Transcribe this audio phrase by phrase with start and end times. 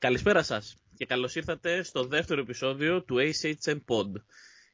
[0.00, 4.12] Καλησπέρα σας και καλώς ήρθατε στο δεύτερο επεισόδιο του ACHN Pod.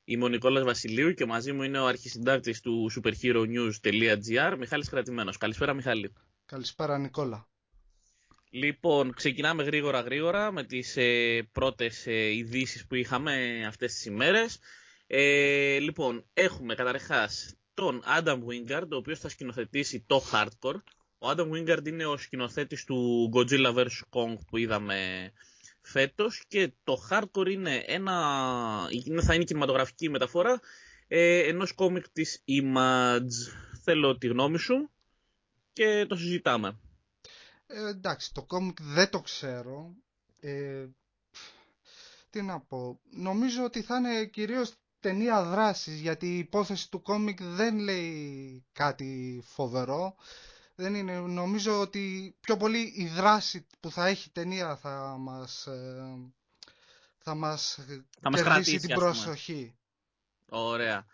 [0.05, 5.37] Είμαι ο Νικόλας Βασιλείου και μαζί μου είναι ο αρχισυντάκτης του superheronews.gr, Μιχάλης Κρατημένος.
[5.37, 6.13] Καλησπέρα Μιχάλη.
[6.47, 7.49] Καλησπέρα Νικόλα.
[8.51, 14.59] Λοιπόν, ξεκινάμε γρήγορα γρήγορα με τις ε, πρώτες ε, ειδήσεις που είχαμε αυτές τις ημέρες.
[15.07, 20.83] Ε, λοιπόν, έχουμε καταρχάς τον Adam Wingard, ο οποίος θα σκηνοθετήσει το Hardcore.
[21.25, 24.01] Ο Adam Wingard είναι ο σκηνοθέτης του Godzilla vs.
[24.11, 25.33] Kong που είδαμε
[25.81, 28.13] φέτος και το Hardcore είναι ένα,
[29.23, 30.61] θα είναι κινηματογραφική μεταφορά
[31.09, 33.53] ε, ενός κόμικ της Image.
[33.83, 34.91] Θέλω τη γνώμη σου
[35.73, 36.79] και το συζητάμε.
[37.67, 39.95] Ε, εντάξει, το κόμικ δεν το ξέρω.
[40.41, 40.87] Ε,
[42.31, 43.01] τι να πω.
[43.11, 49.43] Νομίζω ότι θα είναι κυρίως ταινία δράσης, γιατί η υπόθεση του κόμικ δεν λέει κάτι
[49.45, 50.17] φοβερό.
[50.75, 55.67] Δεν είναι, νομίζω ότι πιο πολύ η δράση που θα έχει η ταινία θα μας,
[55.67, 56.33] ε,
[57.19, 57.79] θα μας,
[58.21, 59.75] θα μας κερδίσει την προσοχή.
[60.49, 61.07] Ωραία.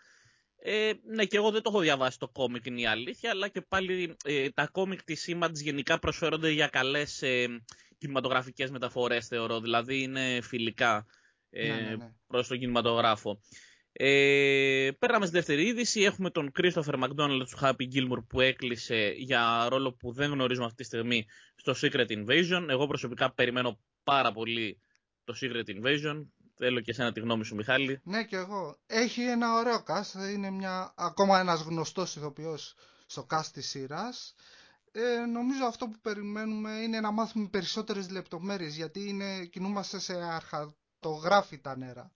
[0.63, 3.61] Ε, ναι, και εγώ δεν το έχω διαβάσει το κόμικ, είναι η αλήθεια, αλλά και
[3.61, 7.47] πάλι ε, τα κόμικ της Image γενικά προσφέρονται για καλές ε,
[7.97, 9.59] κινηματογραφικές μεταφορές, θεωρώ.
[9.59, 11.05] Δηλαδή είναι φιλικά
[11.49, 12.13] ε, ναι, ναι, ναι.
[12.27, 13.41] προς τον κινηματογράφο.
[13.93, 16.01] Ε, πέραμε στη δεύτερη είδηση.
[16.01, 20.77] Έχουμε τον Christopher McDonald του Happy Gilmore που έκλεισε για ρόλο που δεν γνωρίζουμε αυτή
[20.77, 21.25] τη στιγμή
[21.55, 22.65] στο Secret Invasion.
[22.69, 24.81] Εγώ προσωπικά περιμένω πάρα πολύ
[25.23, 26.25] το Secret Invasion.
[26.55, 28.01] Θέλω και εσένα τη γνώμη σου, Μιχάλη.
[28.03, 28.77] Ναι, και εγώ.
[28.85, 30.33] Έχει ένα ωραίο cast.
[30.33, 34.35] Είναι μια, ακόμα ένας γνωστός ηθοποιός στο cast της σειράς.
[34.91, 41.77] Ε, νομίζω αυτό που περιμένουμε είναι να μάθουμε περισσότερες λεπτομέρειες γιατί είναι, κινούμαστε σε αρχατογράφητα
[41.77, 42.11] νερά.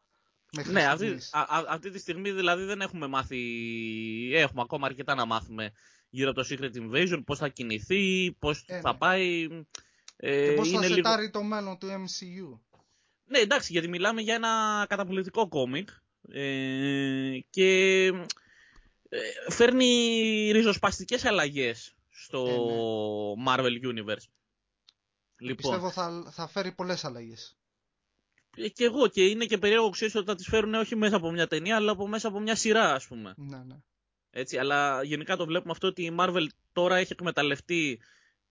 [0.65, 1.17] Ναι, αυτή,
[1.69, 3.39] αυτή τη στιγμή δηλαδή δεν έχουμε μάθει,
[4.33, 5.71] έχουμε ακόμα αρκετά να μάθουμε
[6.09, 8.97] γύρω από το Secret Invasion, πώς θα κινηθεί, πώς Ε, θα ναι.
[8.97, 9.47] πάει.
[10.17, 12.59] Και πώς θα είναι λίγο- σετάρει το μέλλον του MCU.
[13.25, 15.89] Ναι, εντάξει, γιατί μιλάμε για ένα καταπληκτικό κόμικ
[16.29, 18.05] ε, και
[19.09, 22.45] ε, φέρνει ριζοσπαστικές αλλαγές στο
[23.37, 24.27] Ε, Marvel Universe.
[25.37, 27.57] Λοιπόν, Πιστεύω θα, θα φέρει πολλές αλλαγές.
[28.55, 31.31] Ε, και εγώ και είναι και περίεργο ξέρεις ότι θα τις φέρουν όχι μέσα από
[31.31, 33.33] μια ταινία αλλά από μέσα από μια σειρά ας πούμε.
[33.37, 33.75] Ναι, ναι.
[34.29, 37.99] Έτσι, αλλά γενικά το βλέπουμε αυτό ότι η Marvel τώρα έχει εκμεταλλευτεί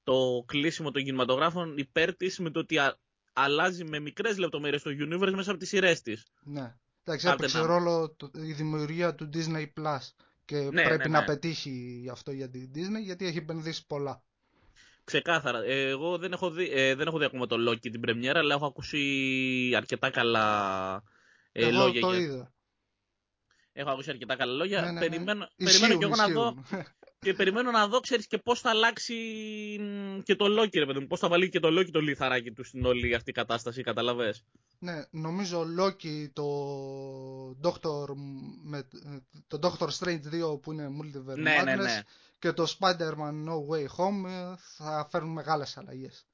[0.05, 2.99] το κλείσιμο των κινηματογράφων υπέρ της με το ότι α-
[3.33, 6.27] αλλάζει με μικρές λεπτομέρειες το universe μέσα από τις σειρές της.
[6.43, 6.75] ναι.
[7.07, 9.99] Εντάξει, Κάντε έπαιξε να- ρόλο το- η δημιουργία του Disney Plus
[10.45, 11.27] και Ναι, πρέπει ναι, να ναι.
[11.27, 14.25] πετύχει αυτό για την Disney γιατί έχει επενδύσει πολλά.
[15.05, 15.63] Ξεκάθαρα.
[15.65, 18.55] Ε, εγώ δεν έχω, δει, ε, δεν έχω δει ακόμα το Loki την πρεμιέρα, αλλά
[18.55, 21.03] έχω ακούσει αρκετά καλά
[21.53, 22.01] ε, Εγώ λόγια.
[22.01, 22.53] το για- είδα.
[23.73, 24.81] Έχω ακούσει αρκετά καλά λόγια.
[24.81, 24.99] Ναι, ναι, ναι.
[25.09, 26.85] Περιμένω, Ισχύουν, περιμένω και εγώ να δω, ισχύουν.
[27.19, 29.15] και περιμένω να δω, ξέρεις, και πώς θα αλλάξει
[29.81, 31.07] μ, και το Loki, ρε παιδί μου.
[31.07, 34.45] Πώς θα βάλει και το Loki το λιθαράκι του στην όλη αυτή κατάσταση, καταλαβες.
[34.79, 36.45] ναι, νομίζω ο Loki, το
[37.63, 38.07] Doctor,
[38.65, 38.89] με,
[39.47, 42.01] το Doctor Strange 2 που είναι Multiverse Ναι, ναι, Madness ναι.
[42.45, 46.27] Και το Spider-Man No Way Home ε, θα φέρουν μεγάλες αλλαγές.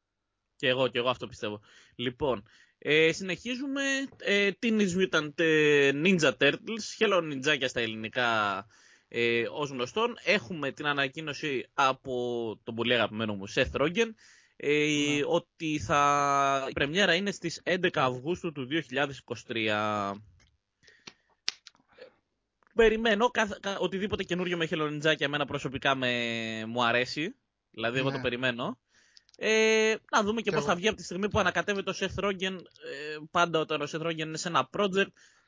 [0.57, 1.61] Και εγώ, και εγώ αυτό πιστεύω.
[1.95, 2.43] Λοιπόν,
[2.79, 3.83] ε, συνεχίζουμε
[4.17, 8.67] ε, Teenage Mutant ε, Ninja Turtles, Hello Ninja στα ελληνικά
[9.09, 10.17] ε, ως γνωστόν.
[10.25, 12.15] Έχουμε την ανακοίνωση από
[12.63, 14.09] τον πολύ αγαπημένο μου Seth Rogen
[14.57, 15.21] ε, Ναι.
[15.27, 16.67] ότι θα...
[16.69, 18.69] η πρεμιέρα είναι στις 11 Αυγούστου του
[19.47, 20.13] 2023.
[22.81, 26.11] Περιμένω καθ- κα- οτιδήποτε καινούριο με Hello Ninja και εμένα προσωπικά με,
[26.67, 27.35] μου αρέσει.
[27.71, 28.17] Δηλαδή εγώ Ναι.
[28.17, 28.79] το περιμένω.
[29.37, 30.79] Ε, να δούμε και Κι πώς θα εγώ.
[30.81, 32.53] βγει από τη στιγμή που ανακατεύεται ο Seth Rogen.
[32.91, 35.07] Ε, πάντα όταν ο Seth Rogen είναι σε ένα project,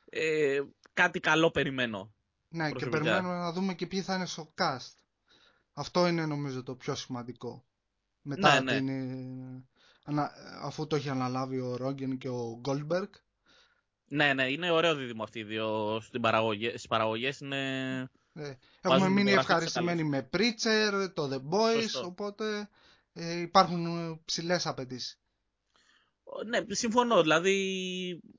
[0.09, 0.61] ε,
[0.93, 2.13] κάτι καλό περιμένω.
[2.49, 2.99] Ναι, και Προσωπικά.
[3.03, 4.95] περιμένουμε να δούμε και ποιοι θα είναι στο cast.
[5.73, 7.65] Αυτό είναι νομίζω το πιο σημαντικό.
[8.21, 8.77] Μετά Ναι, ναι.
[8.77, 9.63] την, ε,
[10.05, 13.09] ανα- αφού το έχει αναλάβει ο Ρόγκεν και ο Goldberg.
[14.13, 17.39] Ναι, ναι, είναι ωραίο δίδυμο αυτοί οι δύο στην παραγωγή, στις παραγωγές.
[17.39, 17.57] Είναι...
[18.33, 22.05] Ε, Βάζουν έχουμε μείνει υπογραφή ευχαριστημένοι με Preacher, το The Boys, Σωστό.
[22.05, 22.69] οπότε
[23.13, 25.17] ε, υπάρχουν ψηλές απαιτήσεις.
[26.47, 27.21] Ναι, συμφωνώ.
[27.21, 27.53] Δηλαδή,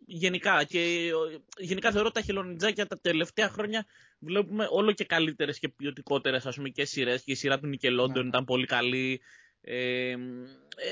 [0.07, 1.11] γενικά, και,
[1.59, 3.87] γενικά θεωρώ τα χελονιτζάκια τα τελευταία χρόνια
[4.19, 8.23] βλέπουμε όλο και καλύτερες και ποιοτικότερες ας πούμε και σειρές και η σειρά του Nickelodeon
[8.23, 8.29] Ναι.
[8.29, 9.21] ήταν πολύ καλή.
[9.61, 10.15] Ε,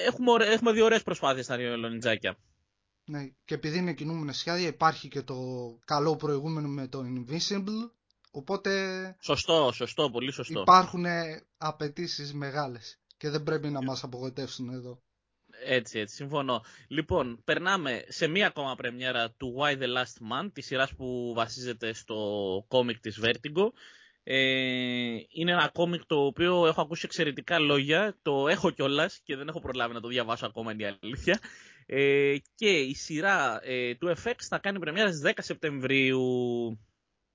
[0.07, 2.37] έχουμε, ωραί- έχουμε δει ωραίες προσπάθειες στα χελονιτζάκια.
[3.13, 5.37] Ναι, και επειδή είναι κινούμενα σχέδια υπάρχει και το
[5.85, 7.91] καλό προηγούμενο με το Invisible,
[8.31, 8.71] οπότε
[9.21, 10.61] Σωστό, σωστό, πολύ σωστό.
[10.61, 11.05] υπάρχουν
[11.57, 15.03] απαιτήσεις μεγάλες και δεν πρέπει να μας απογοητεύσουν εδώ.
[15.65, 16.63] Έτσι, έτσι, συμφωνώ.
[16.89, 21.93] Λοιπόν, περνάμε σε μία ακόμα πρεμιέρα του Why the Last Man, τη σειράς που βασίζεται
[21.93, 22.17] στο
[22.69, 23.69] κόμικ της Vertigo.
[24.25, 24.37] Ε,
[25.29, 29.61] είναι ένα κόμικ το οποίο έχω ακούσει εξαιρετικά λόγια, το έχω κιόλας και δεν έχω
[29.61, 31.41] προλάβει να το διαβάσω ακόμα είναι η αλήθεια.
[31.95, 36.21] Ε, και η σειρά ε, του FX θα κάνει πρεμιέρα στις 10 Σεπτεμβρίου.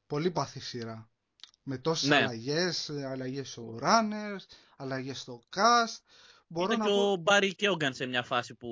[0.07, 1.09] Πολύ παθή σειρά.
[1.63, 2.15] Με τόσες Ναι.
[2.15, 4.45] αλλαγές, αλλαγές στο runners,
[4.77, 6.01] αλλαγές στο cast.
[6.47, 7.11] Μπορώ Ήταν να και πω...
[7.11, 8.67] ο Μπάρι Κέογκαν σε μια φάση που,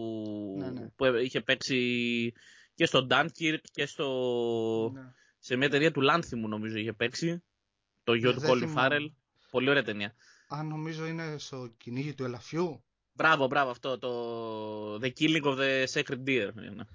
[0.60, 0.88] Ναι, ναι.
[0.96, 2.34] που είχε παίξει
[2.74, 4.10] και στο Dunkirk και στο...
[4.94, 5.14] Ναι.
[5.40, 7.44] σε μια εταιρεία του Λάνθιμου νομίζω είχε παίξει.
[8.04, 8.96] Το γιο του Δεν Colin θυμάμαι.
[8.98, 9.12] Farrell.
[9.52, 10.16] Πολύ ωραία ταινία.
[10.48, 12.84] Αν νομίζω είναι στο κυνήγι του ελαφιού.
[13.18, 16.52] Μπράβο, μπράβο αυτό το The Killing of the Sacred Deer.
[16.56, 16.88] είναι.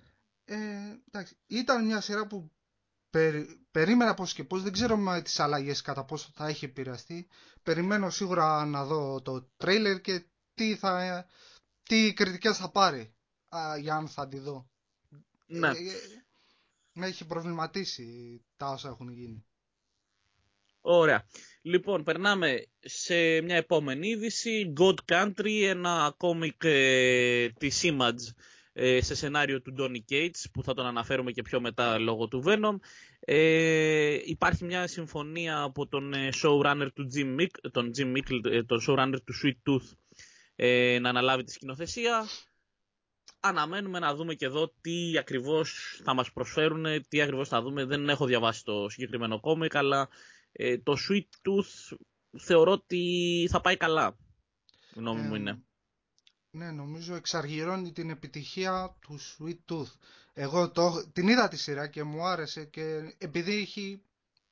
[0.44, 0.56] Ε,
[1.10, 2.50] εντάξει, ήταν μια σειρά που
[3.10, 7.28] περι- περίμενα πώς και πώς, δεν ξέρω με τις αλλαγές κατά πόσο θα έχει επηρεαστεί.
[7.62, 10.24] Περιμένω σίγουρα να δω το τρέιλερ και
[10.54, 11.26] τι, θα,
[11.82, 13.14] τι κριτικές θα πάρει
[13.56, 14.70] α, για αν θα τη δω.
[15.46, 15.68] Ναι.
[15.68, 16.24] Ε, ε,
[16.92, 19.44] με έχει προβληματίσει τα όσα έχουν γίνει.
[20.80, 21.26] Ωραία.
[21.62, 24.72] Λοιπόν, περνάμε σε μια επόμενη είδηση.
[24.80, 28.34] God Country, ένα κόμικ ε, της Image
[28.72, 32.42] ε, σε σενάριο του Donny Cates που θα τον αναφέρουμε και πιο μετά λόγω του
[32.46, 32.76] Venom.
[33.20, 38.62] Ε, υπάρχει μια συμφωνία από τον ε, showrunner του Jim Mick, τον Jim Mickle, ε,
[38.62, 39.96] τον showrunner του Sweet Tooth
[40.56, 42.28] ε, να αναλάβει τη σκηνοθεσία.
[43.40, 47.84] Αναμένουμε να δούμε και εδώ τι ακριβώς θα μας προσφέρουν, τι ακριβώς θα δούμε.
[47.84, 50.08] Δεν έχω διαβάσει το συγκεκριμένο κόμικ, αλλά
[50.52, 51.96] ε, το Sweet Tooth
[52.38, 54.16] θεωρώ ότι θα πάει καλά.
[54.94, 55.62] Η γνώμη μου Ε, είναι.
[56.50, 59.92] Ναι, νομίζω εξαργυρώνει την επιτυχία του Sweet Tooth.
[60.32, 64.02] Εγώ το, την είδα τη σειρά και μου άρεσε και επειδή έχει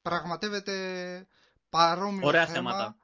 [0.02, 1.26] πραγματεύεται
[1.70, 2.96] παρόμοιο Ωραία θέμα, θέματα.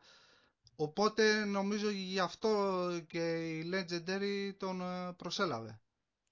[0.76, 5.80] οπότε νομίζω γι' αυτό και η Legendary τον ε, προσέλαβε.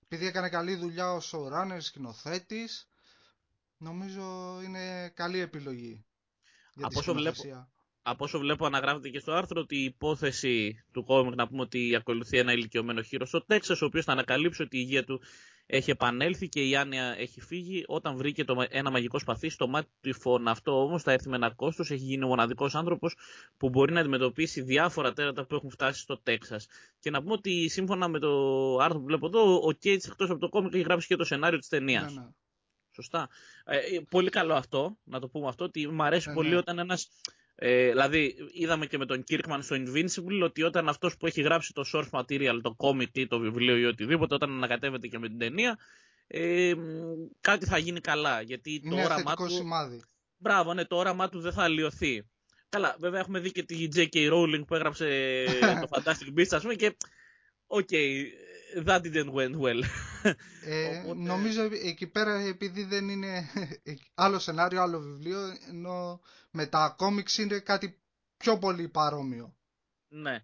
[0.05, 2.89] Επειδή έκανε καλή δουλειά ο showrunner, σκηνοθέτης,
[3.77, 6.05] νομίζω είναι καλή επιλογή
[6.75, 7.69] για τη Από όσο βλέπω- σκηνοθεσία.
[8.05, 11.95] Από όσο βλέπω αναγράφεται και στο άρθρο ότι η υπόθεση του κόμικ να πούμε ότι
[11.97, 15.21] ακολουθεί ένα ηλικιωμένο χείρο στο Τέξας ο οποίος θα ανακαλύψει ότι η υγεία του
[15.67, 19.87] έχει επανέλθει και η άνοια έχει φύγει όταν βρήκε το, ένα μαγικό σπαθί στο μάτι
[19.87, 20.51] του τυφώνα.
[20.51, 23.17] Αυτό όμως θα έρθει με ένα κόστος, έχει γίνει ο μοναδικός άνθρωπος
[23.57, 26.67] που μπορεί να αντιμετωπίσει διάφορα τέρατα που έχουν φτάσει στο Τέξας.
[27.01, 30.39] Και να πούμε ότι σύμφωνα με το άρθρο που βλέπω εδώ, ο Κέιτς εκτός από
[30.39, 32.15] το κόμικ έχει γράψει και το σενάριο της ταινίας.
[32.15, 32.27] Ναι, ναι.
[32.95, 33.29] Σωστά.
[33.65, 36.57] Ε, ε, πολύ καλό αυτό, να το πούμε αυτό, ότι μου αρέσει Ναι, πολύ ναι.
[36.57, 37.09] όταν ένας...
[37.55, 41.73] Ε, δηλαδή, είδαμε και με τον Kirkman στο Invincible ότι όταν αυτός που έχει γράψει
[41.73, 45.39] το source material, το comic ή το βιβλίο ή οτιδήποτε, όταν ανακατεύεται και με την
[45.39, 45.79] ταινία,
[46.27, 46.81] ε, μ,
[47.41, 48.41] κάτι θα γίνει καλά.
[48.41, 49.53] Γιατί το Είναι όραμά θετικό του...
[49.53, 50.03] σημάδι.
[50.37, 52.27] Μπράβο, ναι, το όραμά του δεν θα αλλοιωθεί.
[52.69, 54.33] Καλά, βέβαια έχουμε δει και τη J.K.
[54.33, 55.45] Rowling που έγραψε
[55.83, 56.97] το Fantastic Beasts, ας πούμε, και...
[57.67, 57.89] Οκ,
[58.87, 59.83] that didn't went well.
[60.65, 63.49] Ε, Οπότε- Νομίζω εκεί πέρα επειδή δεν είναι
[64.15, 65.39] άλλο σενάριο, άλλο βιβλίο,
[65.69, 66.21] ενώ
[66.51, 68.01] με τα κόμιξ είναι κάτι
[68.37, 69.57] πιο πολύ παρόμοιο.
[70.09, 70.43] Ναι.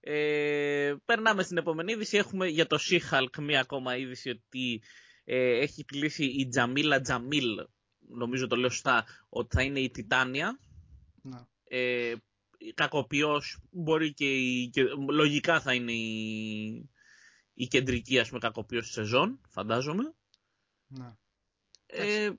[0.00, 2.16] Ε, περνάμε στην επόμενη είδηση.
[2.16, 4.82] Έχουμε για το She-Hulk μία ακόμα είδηση ότι
[5.24, 7.46] ε, έχει κλείσει η Τζαμίλα Τζαμίλ,
[7.98, 10.58] νομίζω το λέω σωστά, ότι θα είναι η Τιτάνια.
[11.22, 11.48] Να.
[11.64, 12.14] Ε,
[12.74, 16.90] κακοποιός μπορεί και, η, και λογικά θα είναι η,
[17.60, 20.14] η κεντρική ας πούμε κακοποιός της σεζόν, φαντάζομαι.
[20.86, 21.18] Να.
[21.86, 22.30] Ε,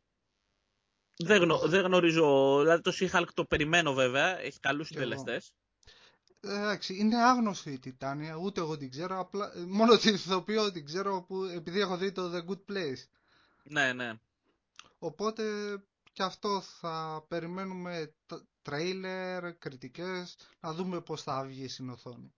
[1.18, 5.04] δεν, γνω, δεν γνωρίζω, δηλαδή το She-Hulk το περιμένω βέβαια, έχει καλούς Κι εγώ.
[5.04, 5.54] συντελεστές.
[6.42, 10.86] Εντάξει, είναι άγνωστη η Τιτάνια, ούτε εγώ την ξέρω, απλά, ε, μόνο την ηθοποιώ την
[10.86, 13.04] ξέρω που, επειδή έχω δει το The Good Place.
[13.64, 14.14] Ναι, ναι.
[15.00, 15.44] Οπότε
[16.14, 22.34] και αυτό θα περιμένουμε τα- τρέιλερ, κριτικές, να δούμε πώς θα βγει στην οθόνη.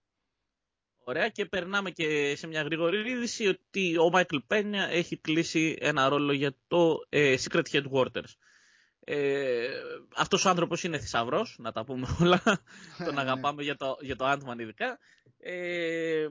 [1.04, 6.10] Ωραία και περνάμε και σε μια γρήγορη είδηση ότι ο Μάικλ Πένια έχει κλείσει ένα
[6.10, 8.34] ρόλο για το ε, Secret Headquarters.
[9.04, 9.68] Ε,
[10.16, 12.42] αυτός ο άνθρωπος είναι θησαυρός, να τα πούμε όλα.
[13.06, 13.22] Τον Ναι.
[13.22, 15.00] αγαπάμε για το, για το Ant-Man ειδικά.
[15.40, 16.28] Ε,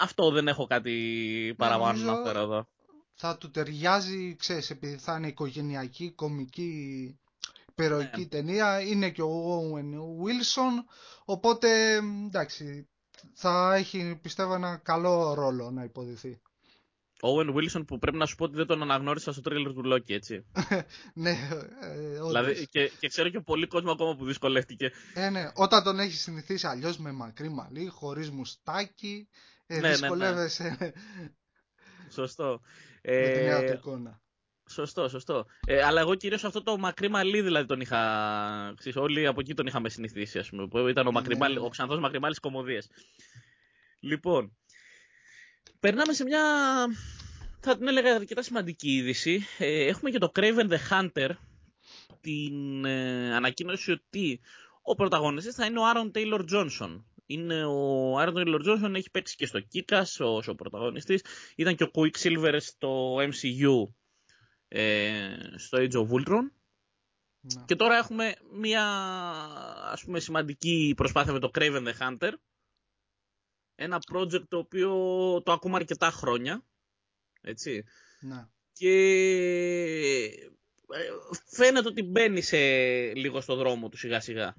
[0.00, 2.68] αυτό δεν έχω κάτι παραπάνω να νομίζω- φέρω εδώ.
[3.14, 7.18] θα του ταιριάζει, ξέρεις, επειδή θα είναι οικογενειακή, κομική,
[7.68, 8.26] υπεροϊκή Ναι.
[8.26, 10.84] ταινία, είναι και ο Owen Wilson,
[11.24, 11.94] οπότε
[12.26, 12.88] εντάξει,
[13.34, 16.40] θα έχει πιστεύω ένα καλό ρόλο να υποδηθεί.
[17.24, 19.82] Ο Owen Wilson που πρέπει να σου πω ότι δεν τον αναγνώρισα στο τρέλερ του
[19.92, 20.46] Loki, έτσι.
[21.14, 21.30] ναι,
[21.80, 22.26] ε, όντως.
[22.28, 24.90] δηλαδή, και, και ξέρω και πολύ κόσμο ακόμα που δυσκολεύτηκε.
[25.14, 29.28] Ε, ναι, όταν τον έχει συνηθίσει αλλιώς με μακρύ μαλλί, χωρίς μουστάκι,
[29.66, 29.94] ε, Ναι, ναι, ναι.
[29.96, 30.92] δυσκολεύεσαι
[32.12, 32.60] Σωστό.
[33.02, 34.21] με τη νέα Ε, του εικόνα.
[34.68, 35.46] Σωστό, σωστό.
[35.66, 38.74] Ε, αλλά εγώ κυρίως αυτό το μακρύ μαλλί δηλαδή τον είχα.
[38.76, 40.66] Ξέρεις, όλοι από εκεί τον είχαμε συνηθίσει, ας πούμε.
[40.66, 41.66] Που ήταν ο, Ναι, μακρυμάλι, ναι, ναι.
[41.66, 42.78] ο ξανθός μακρυμάλι κομμωδίε.
[44.00, 44.56] Λοιπόν,
[45.80, 46.42] περνάμε σε μια.
[47.60, 49.46] Θα την έλεγα αρκετά σημαντική είδηση.
[49.58, 51.30] Ε, έχουμε και το Craven the Hunter.
[52.20, 54.40] Την ε, ανακοίνωση ότι
[54.82, 57.06] Ο πρωταγωνιστής θα είναι ο Άρον Τέιλορ Τζόνσον.
[57.26, 61.24] Είναι ο Άρον Τέιλορ Τζόνσον έχει παίξει και στο Κίκας ως ο πρωταγωνιστής.
[61.56, 63.92] Ήταν και ο Quicksilver στο MCU
[64.74, 66.50] ε, στο Age of Ultron.
[67.40, 67.64] Ναι.
[67.64, 68.84] Και τώρα έχουμε μια
[69.90, 72.32] ας πούμε σημαντική προσπάθεια με το Craven the Hunter.
[73.74, 74.90] Ένα project το οποίο
[75.42, 76.66] το ακούμε αρκετά χρόνια.
[77.40, 77.84] Έτσι.
[78.20, 78.48] Ναι.
[78.72, 78.92] Και
[80.88, 81.10] ε,
[81.46, 82.58] φαίνεται ότι μπαίνει σε
[83.14, 84.54] λίγο στο δρόμο του σιγά σιγά.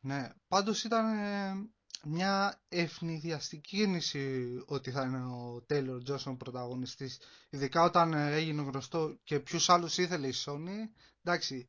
[0.00, 1.70] Ναι, πάντως ήταν ε,
[2.04, 9.18] μια ευνηδιαστική κίνηση ότι θα είναι ο Taylor Τζόσον πρωταγωνιστής ειδικά όταν ε, έγινε γνωστό
[9.24, 10.90] και ποιους άλλους ήθελε η Sony
[11.22, 11.68] εντάξει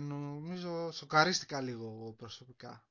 [0.00, 2.86] νομίζω σοκαρίστηκα λίγο προσωπικά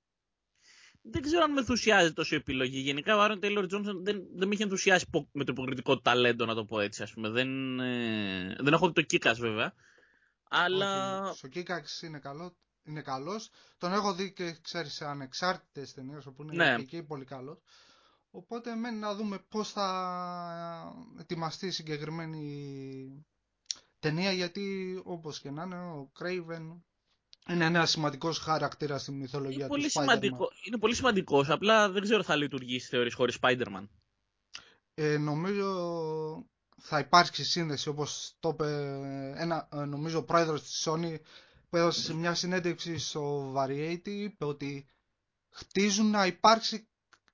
[1.12, 2.80] δεν ξέρω αν με ενθουσιάζει τόσο η επιλογή.
[2.80, 6.56] Γενικά ο Άρον Τέιλορ Τζόνσον δεν, δεν με είχε ενθουσιάσει με το υποκριτικό ταλέντο, να
[6.56, 7.04] το πω έτσι.
[7.04, 7.30] Ας πούμε.
[7.30, 9.74] Δεν, ε, δεν έχω δει το Κίκα βέβαια.
[10.50, 11.22] Αλλά.
[11.30, 13.50] Όχι, ο Κίκα είναι, καλό, είναι καλός.
[13.78, 16.76] Τον έχω δει και ξέρεις σε ανεξάρτητες ταινίες όπου είναι ναι.
[16.82, 17.58] εκεί πολύ καλός.
[18.32, 23.26] Οπότε μένει να δούμε πώς θα ετοιμαστεί η συγκεκριμένη
[24.00, 26.78] ταινία γιατί όπως και να είναι ο Craven
[27.50, 31.50] είναι ένας σημαντικός χαρακτήρας στη μυθολογία είναι του πολύ σημαντικό, Είναι πολύ σημαντικός.
[31.50, 33.88] Απλά δεν ξέρω θα λειτουργήσει θεωρείς χωρίς Spider-Man.
[34.94, 35.68] Ε, νομίζω
[36.82, 38.66] θα υπάρξει σύνδεση όπως το είπε
[39.36, 41.16] ένα, ε, νομίζω ο πρόεδρος της Sony
[41.76, 44.88] που έδωσε σε μια συνέντευξη στο Variety είπε ότι
[45.50, 46.88] χτίζουν να υπάρξει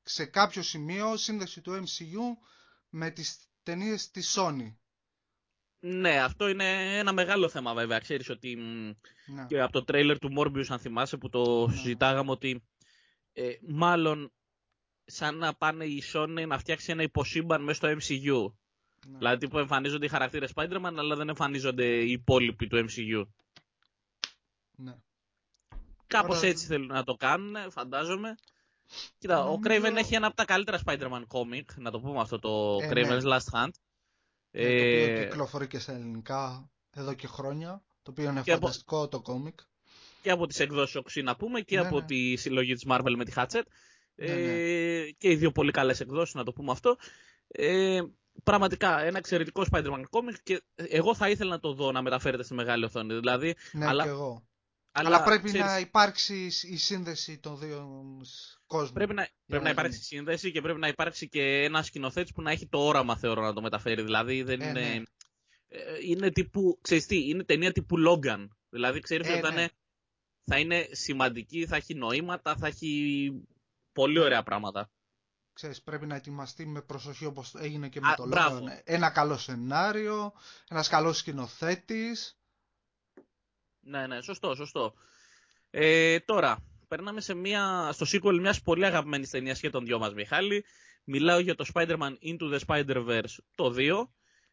[0.03, 2.45] σε κάποιο σημείο σύνδεση του MCU
[2.89, 4.75] με τις ταινίες της Sony.
[5.79, 7.99] Ναι, αυτό είναι ένα μεγάλο θέμα βέβαια.
[7.99, 8.55] Ξέρεις ότι
[9.25, 9.45] ναι.
[9.47, 11.75] και από το τρέιλερ του Morbius αν θυμάσαι που το ναι.
[11.75, 12.63] συζητάγαμε ότι
[13.33, 14.33] ε, μάλλον
[15.05, 18.53] σαν να πάνε η Sony να φτιάξει ένα υποσύμπαν μέσα στο MCU.
[19.07, 19.17] Ναι.
[19.17, 23.25] Δηλαδή που εμφανίζονται οι χαρακτήρες Spider-Man αλλά δεν εμφανίζονται οι υπόλοιποι του MCU.
[24.75, 24.95] Ναι.
[26.07, 28.35] Κάπως έτσι θέλουν να το κάνουν, φαντάζομαι.
[29.17, 32.77] Κοίτα, ο Craven έχει ένα από τα καλύτερα Spider-Man comic, να το πούμε αυτό, το
[32.81, 33.35] ε, Craven's ναι.
[33.35, 33.69] Last Hunt.
[34.51, 37.83] Ε, το οποίο ε, κυκλοφορεί και στα ελληνικά εδώ και χρόνια.
[38.01, 39.07] Το οποίο είναι φανταστικό από...
[39.07, 39.59] το κόμικ.
[40.21, 42.05] Και από τις εκδόσεις Οξύ να πούμε και ναι, από ναι.
[42.05, 43.61] τη συλλογή της Marvel με τη Hatchet.
[44.15, 44.33] Ναι, ναι.
[44.33, 46.97] ε, και οι δύο πολύ καλές εκδόσεις να το πούμε αυτό.
[47.47, 48.01] Ε,
[48.43, 52.53] πραγματικά ένα εξαιρετικό Spider-Man comic και εγώ θα ήθελα να το δω να μεταφέρεται στη
[52.53, 53.13] μεγάλη οθόνη.
[53.13, 54.03] Δηλαδή, ναι, αλλά...
[54.03, 54.43] και εγώ.
[54.91, 55.65] Αλλά, αλλά πρέπει ξέρεις...
[55.65, 58.07] να υπάρξει η σύνδεση των δύο
[58.65, 58.93] κόσμων.
[58.93, 62.51] Πρέπει να, πρέπει να υπάρξει σύνδεση και πρέπει να υπάρξει και ένα σκηνοθέτης που να
[62.51, 64.01] έχει το όραμα, θεωρώ, να το μεταφέρει.
[64.01, 64.79] Δηλαδή δεν ε, είναι.
[64.79, 65.03] Ναι.
[65.67, 66.79] Ε, είναι τύπου.
[66.81, 68.47] Ξέρεις τι, είναι ταινία τύπου Logan.
[68.69, 69.67] Δηλαδή ξέρεις ε, ότι ναι.
[70.45, 73.31] θα είναι σημαντική, θα έχει νοήματα, θα έχει
[73.93, 74.91] πολύ ωραία πράγματα.
[75.53, 78.61] Ξέρεις, πρέπει να ετοιμαστεί με προσοχή όπως έγινε και με Α, το Logan.
[78.83, 80.33] Ένα καλό σενάριο,
[80.69, 82.40] ένας καλός σκηνοθέτης.
[83.81, 84.93] Ναι, ναι, σωστό, σωστό.
[85.69, 90.13] Ε, τώρα, περνάμε σε μια, στο sequel μιας πολύ αγαπημένης ταινίας και των δυο μας,
[90.13, 90.65] Μιχάλη.
[91.03, 94.09] Μιλάω για το Spider-Man Into the Spider-Verse το 2.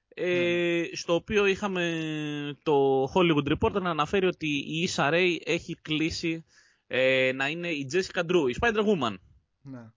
[0.08, 0.96] Ε, ναι.
[0.96, 6.44] Στο οποίο είχαμε το Hollywood Reporter να αναφέρει ότι η Issa Rae έχει κλείσει
[6.86, 9.14] ε, να είναι η Jessica Drew, η Spider-Woman.
[9.62, 9.90] Ναι.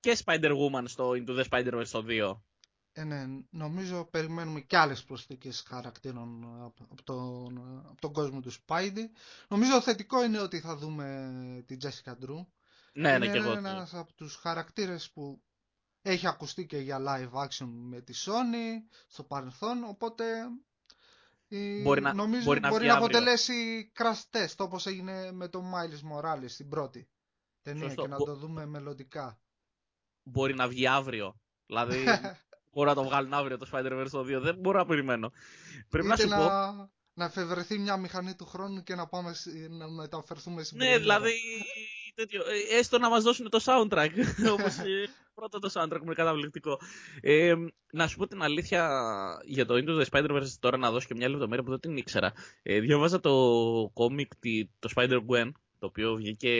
[0.00, 2.36] Και Spider-Woman στο Into the Spider-Verse το 2.
[2.98, 6.44] Ε, ναι, νομίζω περιμένουμε και άλλες προσθήκες χαρακτήρων
[6.90, 9.04] από τον, από τον κόσμο του Spidey.
[9.48, 12.46] Νομίζω θετικό είναι ότι θα δούμε την Jessica Drew.
[12.92, 13.52] Ναι, ναι, και εγώ.
[13.52, 15.42] Είναι ένας από τους χαρακτήρες που
[16.02, 20.24] έχει ακουστεί και για live action με τη Sony στο παρελθόν, οπότε
[21.82, 26.12] μπορεί να, νομίζω μπορεί να, μπορεί να αποτελέσει crash test όπως έγινε με τον Miles
[26.12, 27.08] Morales στην πρώτη
[27.62, 29.40] ταινία και να το δούμε μελλοντικά.
[30.22, 31.40] Μπορεί να βγει αύριο.
[31.66, 32.04] Δηλαδή
[32.72, 34.40] μπορώ να το βγάλουν αύριο το Spider-Verse το 2.
[34.40, 35.32] Δεν μπορώ να περιμένω.
[35.88, 36.36] Πρέπει Είτε να σου να...
[36.36, 36.90] πω.
[37.14, 39.34] Να εφευρεθεί μια μηχανή του χρόνου και να πάμε
[39.68, 41.32] να μεταφερθούμε στην Ναι, δηλαδή.
[42.14, 42.42] Τέτοιο.
[42.42, 44.10] Ε, έστω να μας δώσουν το soundtrack.
[44.52, 44.76] Όπως
[45.34, 46.80] πρώτο το soundtrack μου είναι καταπληκτικό.
[47.20, 47.54] Ε,
[47.92, 48.90] να σου πω την αλήθεια
[49.44, 52.32] για το Into the Spider-Verse τώρα να δώσω και μια λεπτομέρεια που δεν την ήξερα.
[52.62, 53.32] Ε, διαβάζα το
[53.92, 54.32] κόμικ,
[54.78, 56.52] το Spider-Gwen, το οποίο βγήκε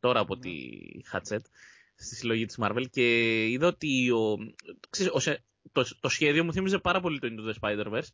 [0.00, 0.50] τώρα από τη
[1.12, 1.42] Hatchet
[2.00, 4.36] στη συλλογή της Marvel και είδα ότι ο,
[4.90, 5.12] ξέρεις,
[5.72, 8.08] το, το σχέδιο μου θύμιζε πάρα πολύ το Into the Spider-Verse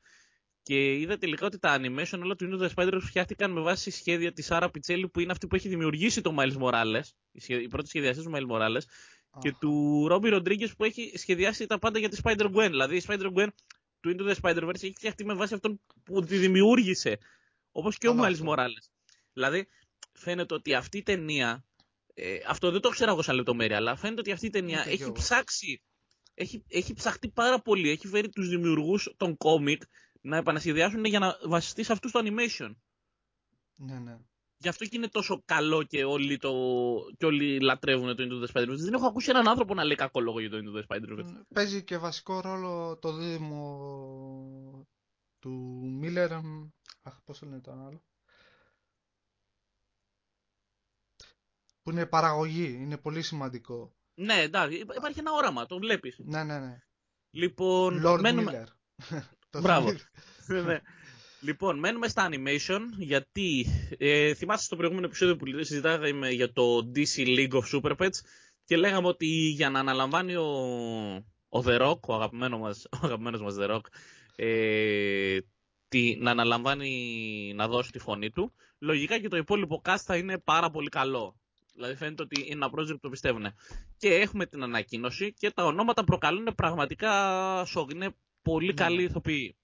[0.62, 4.32] και είδα τελικά ότι τα animation όλα του Into the Spider-Verse φτιάχτηκαν με βάση σχέδια
[4.32, 7.04] της Άρα Πιτσέλη που είναι αυτή που έχει δημιουργήσει το Miles Morales,
[7.46, 8.82] η πρώτη σχεδιαστής του Miles Morales
[9.38, 12.68] και του Robbie Rodriguez που έχει σχεδιάσει τα πάντα για τη Spider-Gwen.
[12.68, 13.46] Δηλαδή η Spider-Gwen
[14.00, 17.18] του Into the Spider-Verse έχει φτιαχτεί με βάση αυτόν που τη δημιούργησε.
[17.72, 18.88] Όπως και ο Miles Morales.
[19.32, 19.66] Δηλαδή
[20.12, 21.64] φαίνεται ότι αυτή η ταινία
[22.18, 25.12] ε, αυτό δεν το ξέρω εγώ σαν λεπτομέρεια, αλλά φαίνεται ότι αυτή η ταινία έχει
[25.12, 25.82] ψάξει.
[26.34, 27.90] Έχει, έχει ψαχτεί πάρα πολύ.
[27.90, 29.82] Έχει φέρει τους δημιουργούς των κόμικ
[30.20, 32.74] να επανασχεδιάσουν για να βασιστεί σε αυτούς το animation.
[33.74, 34.18] Ναι, ναι.
[34.58, 36.52] Γι' αυτό και είναι τόσο καλό και όλοι, το,
[37.16, 38.76] και όλοι λατρεύουν το Into the Spider-Verse.
[38.76, 41.40] Δεν έχω ακούσει έναν άνθρωπο να λέει κακό λόγο για το Into the Spider-Verse.
[41.54, 44.88] Παίζει και βασικό ρόλο το δίδυμο
[45.38, 45.50] του
[45.98, 46.32] Μίλλερ.
[47.02, 48.02] Αχ, πώς λένε το άλλο;
[51.86, 53.94] Που είναι παραγωγή, είναι πολύ σημαντικό.
[54.14, 56.16] Ναι, εντάξει, υπάρχει ένα όραμα, το βλέπεις.
[56.18, 56.78] Ναι, ναι, ναι.
[57.30, 58.64] Λοιπόν, Lord μένουμε...
[58.64, 58.68] Miller.
[59.50, 59.86] Το Μπράβο.
[59.88, 60.72] θυμήθηκα.
[60.72, 60.80] Ναι.
[61.40, 63.66] λοιπόν, μένουμε στα animation, γιατί
[63.98, 68.18] ε, θυμάστε στο προηγούμενο επεισόδιο που συζητάγαμε για το DC League of Super Pets
[68.64, 70.50] και λέγαμε ότι για να αναλαμβάνει ο,
[71.48, 73.84] ο The Rock, ο αγαπημένος μας, ο αγαπημένος μας The Rock,
[74.36, 75.38] ε,
[75.88, 80.38] τη, να αναλαμβάνει να δώσει τη φωνή του, λογικά και το υπόλοιπο cast θα είναι
[80.38, 81.36] πάρα πολύ καλό.
[81.76, 83.46] Δηλαδή φαίνεται ότι είναι ένα project που το πιστεύουν.
[83.96, 87.90] Και έχουμε την ανακοίνωση και τα ονόματα προκαλούν πραγματικά σοκ.
[87.90, 88.72] Είναι πολύ Ναι.
[88.72, 89.56] καλοί ηθοποιοί.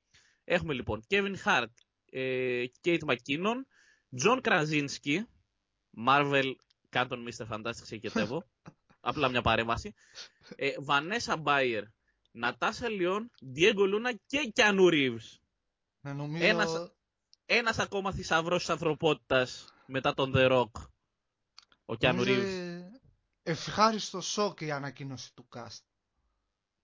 [0.45, 1.66] Έχουμε λοιπόν Kevin Hart,
[2.11, 3.57] ε, Kate McKinnon,
[4.25, 5.19] John Krasinski,
[6.07, 6.52] Marvel,
[6.88, 7.47] κάτω Mr.
[7.57, 8.44] Fantastic σε ικετεύω.
[9.00, 9.95] Απλά μια παρέμβαση.
[10.57, 11.83] Ε, Vanessa Bayer,
[12.42, 13.22] Natasha Lyonne,
[13.57, 15.38] Diego Luna και Keanu Reeves.
[16.00, 16.45] Ναι, νομίζω...
[16.45, 16.92] Ένας-
[17.47, 20.71] Ένας ακόμα θησαυρός της ανθρωπότητας μετά τον The Rock.
[21.84, 22.44] Ο Keanu νομίζω, Reeves.
[22.44, 22.90] ε,
[23.42, 25.80] Ευχάριστο σοκ η ανακοίνωση του cast.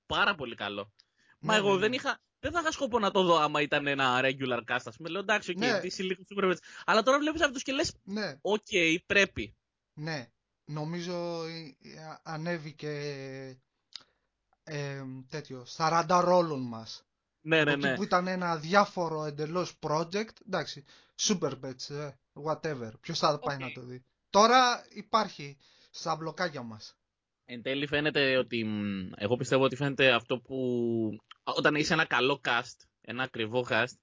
[0.07, 0.93] Πάρα πολύ καλό.
[1.39, 1.97] Μα Ναι, εγώ ναι, δεν ναι.
[1.97, 2.21] είχα.
[2.41, 5.09] Δεν θα είχα σκοπό να το δω άμα ήταν ένα regular cast, ας πούμε.
[5.09, 5.81] Λέω εντάξει, οκ, Ναι.
[5.83, 6.57] DC λίγο Super Pets.
[6.85, 8.67] Αλλά τώρα βλέπεις αυτούς και λες, Ναι, οκ,
[9.07, 9.57] πρέπει.
[9.95, 10.31] ναι.
[10.65, 12.91] Νομίζω ε, ε, ανέβηκε
[14.65, 17.07] ε, τέτοιο, 40 ρόλων μας.
[17.41, 17.95] Ναι, ναι, Εκεί ναι.
[17.95, 20.85] που ήταν ένα αδιάφορο εντελώς project, εντάξει,
[21.21, 22.11] Super Pets, ε,
[22.45, 23.61] whatever, ποιος θα πάει Οκ.
[23.63, 24.05] να το δει.
[24.31, 25.57] Τώρα υπάρχει
[25.91, 26.97] στα μπλοκάκια μας.
[27.45, 28.65] Εν τέλει φαίνεται ότι.
[28.65, 30.57] μ, Εγώ πιστεύω ότι φαίνεται αυτό που.
[31.45, 33.97] Όταν είσαι ένα καλό cast, ένα ακριβό cast,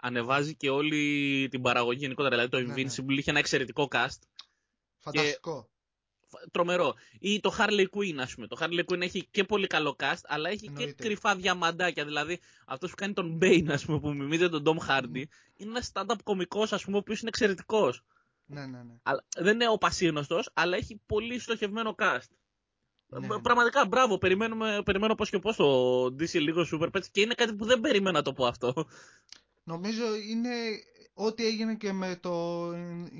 [0.00, 2.30] ανεβάζει και όλη την παραγωγή γενικότερα.
[2.34, 2.90] Δηλαδή το Ναι, ναι.
[2.90, 4.18] Invincible είχε ένα εξαιρετικό cast.
[4.98, 5.66] Φανταστικό.
[6.50, 6.94] τρομερό.
[7.18, 8.46] Ή το Harley Quinn, ας πούμε.
[8.46, 10.92] Το Harley Quinn έχει και πολύ καλό cast, αλλά έχει Εννοείται.
[10.92, 12.04] και κρυφά διαμαντάκια.
[12.04, 15.18] Δηλαδή, αυτός που κάνει τον Bane, ας πούμε, που μιμείται τον Tom Hardy, Ναι.
[15.56, 18.02] είναι ένα stand-up κωμικός, ας πούμε, ο οποίος είναι εξαιρετικός.
[18.52, 18.94] Ναι, ναι, ναι.
[19.36, 22.26] Δεν είναι ο πασίγνωστος, αλλά έχει πολύ στοχευμένο cast.
[23.06, 23.40] Ναι, Ε, ναι.
[23.40, 24.18] Πραγματικά, μπράβο.
[24.18, 27.80] Περιμένουμε, περιμένω πώς και πώς το DC λίγο Super Pets και είναι κάτι που δεν
[27.80, 28.86] περίμενα να το πω αυτό.
[29.62, 30.50] Νομίζω είναι
[31.14, 32.68] ό,τι έγινε και με το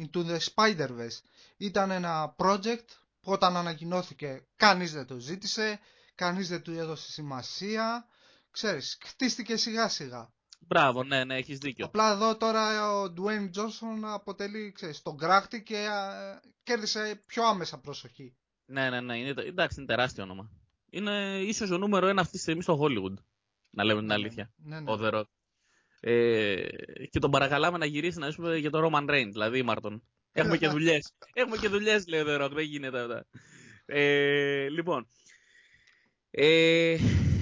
[0.01, 1.19] Into the Spider-Verse.
[1.57, 2.87] Ήταν ένα project
[3.21, 5.81] που όταν ανακοινώθηκε κανείς δεν το ζήτησε,
[6.15, 8.07] κανείς δεν του έδωσε σημασία.
[8.51, 10.33] Ξέρεις, χτίστηκε σιγά σιγά.
[10.67, 11.85] Μπράβο, ναι, ναι, έχεις δίκιο.
[11.85, 17.81] Απλά εδώ τώρα ο Dwayne Johnson αποτελεί, ξέρεις, τον κράχτη και α, κέρδισε πιο άμεσα
[17.81, 18.37] προσοχή.
[18.65, 19.19] Ναι, ναι, ναι.
[19.19, 20.51] Είναι, εντάξει, είναι τεράστιο όνομα.
[20.91, 23.15] Είναι ίσως ο νούμερο ένα αυτή τη στιγμή στο Hollywood.
[23.71, 24.53] Να λέμε την Ναι, αλήθεια.
[24.57, 24.91] Ναι, ναι.
[24.91, 25.25] Ο The Rock.
[26.01, 26.67] Ε,
[27.11, 30.03] και τον παρακαλάμε να γυρίσει να πούμε για το Roman Reigns, δηλαδή Ήμαρτον.
[30.33, 31.15] Έχουμε και δουλειές.
[31.33, 32.51] Έχουμε και δουλειές, λέει ο The Rock.
[32.53, 33.27] Δεν γίνεται αυτά.
[33.85, 35.07] Ε, λοιπόν.
[36.31, 36.97] Ε,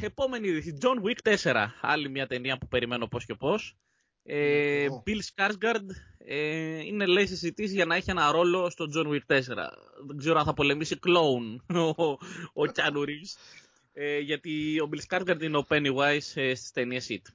[0.04, 0.78] επόμενη είδηση.
[0.80, 1.66] John Wick 4.
[1.80, 3.76] Άλλη μια ταινία που περιμένω πώς και πώς.
[4.22, 5.02] Ε, Ναι, εγώ.
[5.06, 5.86] Bill Skarsgård
[6.18, 9.40] ε, είναι λέει σε συζητήσει για να έχει ένα ρόλο στο John Wick 4.
[10.06, 11.64] Δεν ξέρω αν θα πολεμήσει κλόουν
[11.96, 12.10] ο,
[12.62, 13.36] ο Keanu Reeves.
[13.92, 17.32] Ε, γιατί ο Bill Skarsgård είναι ο Pennywise ε, στις ταινίες Hit.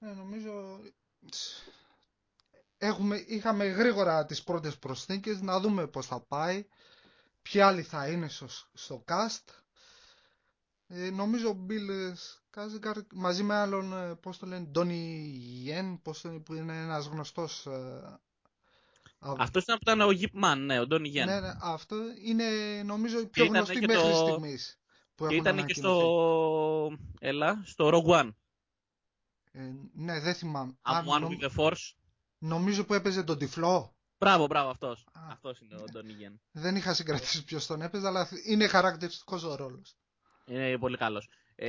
[0.00, 0.80] Ε, νομίζω
[2.78, 6.66] έχουμε, είχαμε γρήγορα τις πρώτες προσθήκες να δούμε πώς θα πάει
[7.42, 9.64] ποιοι άλλοι θα είναι στο, στο cast
[10.88, 12.12] ε, νομίζω ο Bill
[12.54, 17.06] Skarsgård μαζί με άλλον ε, πώς το λένε Donnie Yen πώς το, που είναι ένας
[17.06, 17.70] γνωστός ε,
[19.18, 21.24] α- Αυτός ήταν που ήταν ο Yip Man, ναι, ο Donnie Yen.
[21.26, 22.44] ναι, ναι, αυτό είναι
[22.84, 24.78] νομίζω η πιο ήτανε γνωστή και μέχρι το- στιγμής
[25.14, 25.90] που και έχουν ήταν και στο.
[25.90, 27.02] ανακοινωθεί.
[27.18, 28.30] Έλα, στο Rogue One.
[29.52, 31.92] Ε, ναι δεν θυμάμαι I'm Α, one νομ- with the Force.
[32.38, 35.06] νομίζω που έπαιζε τον τυφλό Μπράβο, μπράβο, αυτός.
[35.12, 35.20] Α.
[35.30, 36.34] Αυτός είναι ο Donnie Yen.
[36.50, 39.96] Δεν είχα συγκρατήσει ποιος τον έπαιζε, αλλά είναι χαρακτηριστικός ο ρόλος.
[40.50, 41.28] Είναι πολύ καλός.
[41.54, 41.68] Ε,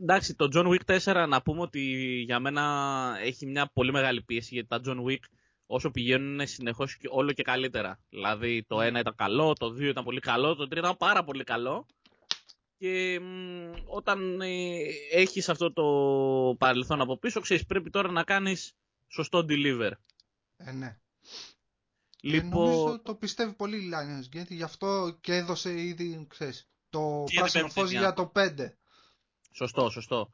[0.00, 1.80] εντάξει, το John Wick 4 να πούμε ότι
[2.26, 5.22] για μένα έχει μια πολύ μεγάλη πίεση γιατί τα John Wick
[5.66, 8.00] όσο πηγαίνουν είναι συνεχώς και όλο και καλύτερα.
[8.08, 11.44] Δηλαδή το ένα ήταν καλό, το δύο ήταν πολύ καλό, το τρίτο ήταν πάρα πολύ
[11.44, 11.86] καλό.
[12.78, 14.48] Και μ, όταν ε,
[15.10, 15.84] έχεις αυτό το
[16.58, 18.74] παρελθόν από πίσω, ξέρεις πρέπει τώρα να κάνεις
[19.08, 19.90] σωστό deliver.
[20.56, 20.98] Ε, ναι.
[22.22, 27.24] Λοιπόν, Ε, νομίζω το πιστεύει πολύ η Lionsgate, γι' αυτό και έδωσε ήδη, ξέρεις, το
[27.24, 28.00] Τι είναι πράσινο πέμπτη φως ταινία.
[28.00, 28.72] για το 5.
[29.52, 30.30] Σωστό, σωστό.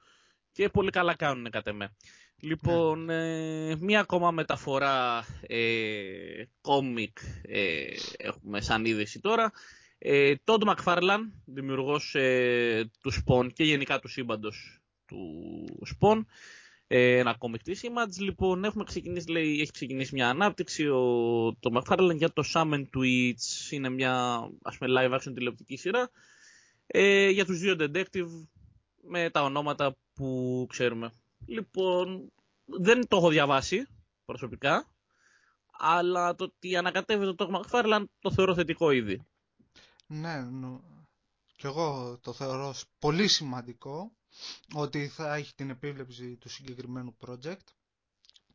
[0.53, 1.97] Και πολύ καλά κάνουν κατ' εμέ.
[2.41, 7.85] Λοιπόν, ε, μία ακόμα μεταφορά ε, κόμικ ε,
[8.17, 9.53] έχουμε σαν είδηση τώρα.
[9.99, 16.21] Ε, Τόντ Μακφάρλαν, δημιουργός ε, του Spawn και γενικά του σύμπαντος του Spawn,
[16.87, 18.19] ε, ένα comic της Image.
[18.19, 20.89] Λοιπόν, έχουμε ξεκινήσει, λέει, έχει ξεκινήσει μια ανάπτυξη.
[20.89, 21.03] Ο,
[21.61, 26.11] το McFarlane για το Summon Twitch είναι μια ας πούμε, live action τηλεοπτική σειρά.
[26.91, 28.47] Ε, για τους δύο detective
[29.03, 31.13] με τα ονόματα που ξέρουμε.
[31.47, 32.33] Λοιπόν,
[32.65, 33.87] δεν το έχω διαβάσει
[34.25, 34.87] προσωπικά,
[35.71, 39.27] αλλά το ότι ανακατεύεται το McFarlane το θεωρώ θετικό ήδη.
[40.07, 40.83] Ναι, νο...
[41.57, 44.13] και εγώ το θεωρώ πολύ σημαντικό
[44.75, 47.65] ότι θα έχει την επίβλεψη του συγκεκριμένου project.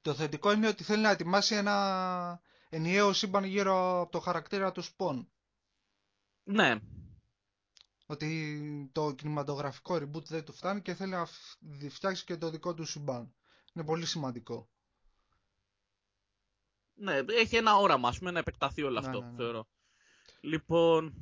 [0.02, 4.84] Το θετικό είναι ότι θέλει να ετοιμάσει ένα ενιαίο σύμπαν γύρω από το χαρακτήρα του
[4.84, 5.26] Spawn.
[6.44, 6.80] Ναι.
[8.06, 11.28] Ότι το κινηματογραφικό reboot δεν του φτάνει και θέλει να
[11.90, 13.34] φτιάξει και το δικό του σύμπαν.
[13.74, 14.70] Είναι πολύ σημαντικό.
[16.94, 19.36] Ναι, έχει ένα όραμα, ας πούμε, να επεκταθεί όλο ναι, αυτό, ναι, ναι.
[19.36, 19.68] θεωρώ.
[20.42, 21.14] Λοιπόν,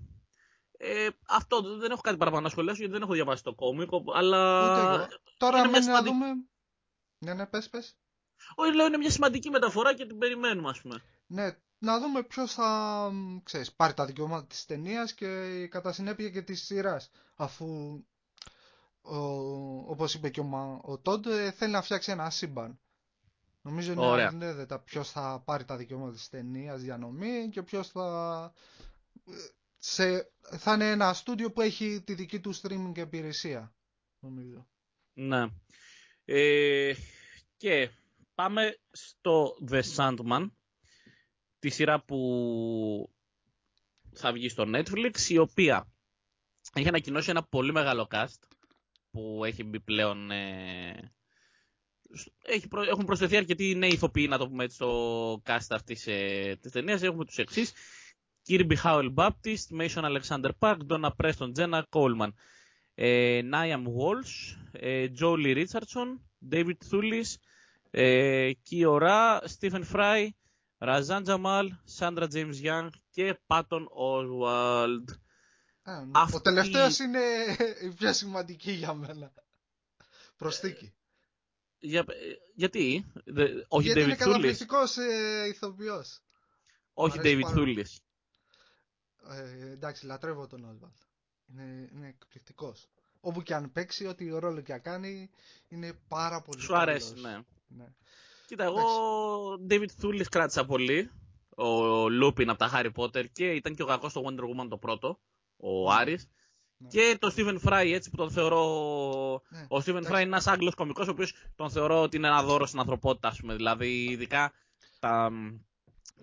[0.71, 5.07] ε, αυτό δεν έχω κάτι παραπάνω να σχολιάσω γιατί δεν έχω διαβάσει το κόμικ, αλλά...
[5.37, 6.25] Τώρα μένει να δούμε...
[7.17, 7.97] Ναι, ναι, πες, πες.
[8.55, 11.03] Όχι, λέω είναι μια σημαντική μεταφορά και την περιμένουμε, ας πούμε.
[11.27, 13.11] Ναι, να δούμε ποιος θα
[13.43, 17.11] ξέρεις, πάρει τα δικαιώματα της ταινίας και κατά συνέπεια και της σειράς.
[17.35, 17.99] Αφού,
[19.01, 19.17] ο,
[19.91, 22.79] όπως είπε και ο, ο Τόντ, ε, θέλει να φτιάξει ένα σύμπαν.
[23.61, 28.53] Νομίζω είναι ανέδετα ποιος θα πάρει τα δικαιώματα της ταινίας διανομή και ποιος θα
[29.77, 33.73] σε, θα είναι ένα στούντιο που έχει τη δική του streaming υπηρεσία,
[34.19, 34.67] νομίζω.
[35.13, 35.47] Ναι.
[36.25, 36.93] Ε,
[37.57, 37.89] και
[38.35, 40.49] πάμε στο The Sandman,
[41.61, 43.09] τη σειρά που
[44.13, 45.91] θα βγει στο Netflix, η οποία
[46.73, 48.39] έχει ανακοινώσει ένα πολύ μεγάλο cast
[49.11, 50.31] που έχει μπει πλέον...
[50.31, 51.13] Ε,
[52.45, 56.71] έχει, έχουν προσθεθεί αρκετοί νέοι ηθοποιοί, να το πούμε έτσι, στο cast αυτής ε, της
[56.71, 57.01] ταινίας.
[57.01, 57.73] Έχουμε τους εξής.
[58.47, 62.29] Kirby Howell Baptist, Mason Alexander Park, Donna Preston, Jenna Coleman,
[62.95, 66.19] ε, Niam Walsh, ε, Jolie Richardson,
[66.51, 67.35] David Thulis,
[67.91, 70.29] ε, Kiora, Stephen Fry,
[70.81, 75.05] Razan Jamal, Sandra James Young και Patton Oswald.
[76.11, 76.35] Αυτή...
[76.35, 77.19] Ο τελευταίος είναι
[77.81, 79.33] η πιο σημαντική για μένα.
[80.37, 80.93] Προσθήκη.
[81.79, 82.05] Για,
[82.55, 83.05] γιατί,
[83.67, 86.21] όχι Γιατί David είναι καταπληκτικός ε, ηθοποιός.
[86.93, 87.97] Όχι David Thulis.
[89.29, 90.97] Ε, εντάξει, λατρεύω τον Όσβαλτ.
[91.47, 92.89] Είναι, είναι εκπληκτικός.
[93.19, 95.29] Όπου και αν παίξει, ό,τι ρόλο και αν κάνει,
[95.67, 97.39] είναι πάρα πολύ Σου αρέσει, ναι.
[97.67, 97.93] ναι.
[98.51, 98.83] Κοίτα, εγώ
[99.69, 101.11] David Thulis κράτησα πολύ.
[101.55, 104.77] Ο Λούπιν από τα Harry Potter και ήταν και ο κακό στο Wonder Woman το
[104.77, 105.19] πρώτο,
[105.57, 105.95] ο ναι.
[105.99, 106.29] Άρης.
[106.77, 106.87] Ναι.
[106.87, 108.61] Και το Stephen Fry έτσι που τον θεωρώ.
[109.49, 109.65] Ναι.
[109.69, 112.65] Ο Stephen Fry είναι ένας Άγγλος κωμικός, ο οποίος τον θεωρώ ότι είναι ένα δώρο
[112.65, 113.55] στην ανθρωπότητα, ας πούμε.
[113.55, 114.53] Δηλαδή, ειδικά
[114.99, 115.31] τα,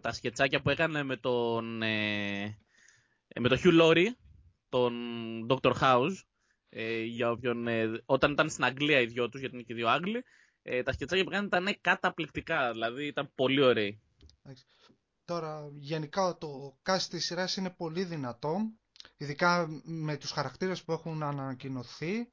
[0.01, 1.83] τα σκετσάκια που έκανε με τον.
[1.83, 2.43] Ε,
[3.29, 4.11] ε, με τον Hugh Laurie,
[4.69, 4.95] τον
[5.49, 5.73] Dr.
[5.81, 6.17] House,
[6.69, 9.89] ε, για όποιον, ε, όταν ήταν στην Αγγλία οι δυο τους, γιατί είναι και δύο
[9.89, 10.25] Άγγλοι,
[10.71, 14.01] ε, τα σκετσάκια που κάνανε ήταν καταπληκτικά, δηλαδή ήταν πολύ ωραίοι.
[15.25, 18.57] Τώρα, γενικά το cast της σειράς είναι πολύ δυνατό,
[19.17, 22.29] ειδικά με τους χαρακτήρες που έχουν ανακοινωθεί.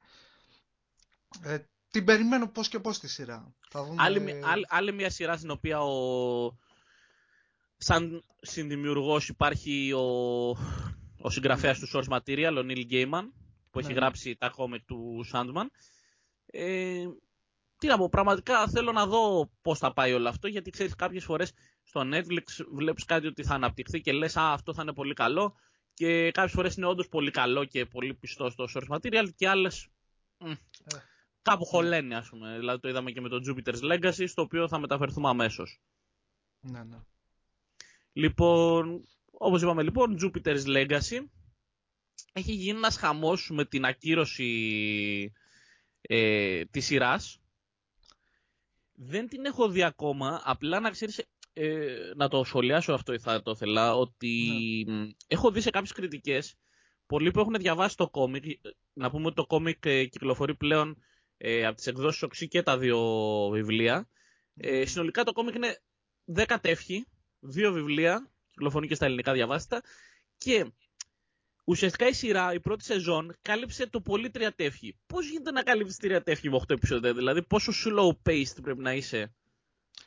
[1.42, 1.58] Ε,
[1.90, 3.54] την περιμένω πώς και πώς τη σειρά.
[3.68, 4.02] Θα δούμε...
[4.02, 6.56] άλλη, άλλη, άλλη μια σειρά στην οποία ο,
[7.76, 10.48] σαν συνδημιουργός υπάρχει ο,
[11.20, 13.24] ο συγγραφέας του Source Material, ο Neil Gaiman,
[13.70, 14.00] που έχει ναι, ναι.
[14.00, 15.66] γράψει τα κόμικ του Sandman.
[16.46, 17.06] Ε,
[17.78, 21.24] τι να πω, πραγματικά θέλω να δω πώς θα πάει όλο αυτό, γιατί ξέρεις κάποιες
[21.24, 25.14] φορές στο Netflix βλέπεις κάτι ότι θα αναπτυχθεί και λες «Α, αυτό θα είναι πολύ
[25.14, 25.54] καλό»
[25.94, 29.88] και κάποιες φορές είναι όντως πολύ καλό και πολύ πιστός στο Source Material και άλλες
[30.38, 30.52] ε.
[31.42, 32.58] κάπου χωλένει ας πούμε.
[32.58, 35.80] Δηλαδή το είδαμε και με το Jupiter's Legacy, στο οποίο θα μεταφερθούμε αμέσως.
[36.60, 36.98] Ναι, ναι.
[38.12, 41.24] Λοιπόν, όπως είπαμε λοιπόν, Jupiter's Legacy
[42.32, 45.32] έχει γίνει ένας χαμός με την ακύρωση
[46.00, 47.40] ε, της σειράς.
[48.98, 53.50] Δεν την έχω δει ακόμα, απλά να ξέρεις, ε, να το σχολιάσω αυτό θα το
[53.50, 55.06] ήθελα, ότι ναι.
[55.26, 56.54] έχω δει σε κάποιες κριτικές,
[57.06, 58.44] πολλοί που έχουν διαβάσει το κόμικ,
[58.92, 61.02] να πούμε ότι το κόμικ ε, κυκλοφορεί πλέον
[61.36, 62.98] ε, από τις εκδόσεις Οξύ και τα δύο
[63.52, 64.08] βιβλία.
[64.54, 65.82] Ε, συνολικά το κόμικ είναι
[66.34, 67.06] 10 τεύχη,
[67.40, 69.82] δύο βιβλία, κυκλοφορούν και στα ελληνικά διαβάστα.
[70.38, 70.72] Και
[71.66, 74.96] ουσιαστικά η σειρά, η πρώτη σεζόν, κάλυψε το πολύ τρία τεύχη.
[75.06, 78.92] Πώς γίνεται να καλύψεις τρία τεύχη με 8 επεισόδια, δηλαδή πόσο slow paced πρέπει να
[78.92, 79.34] είσαι;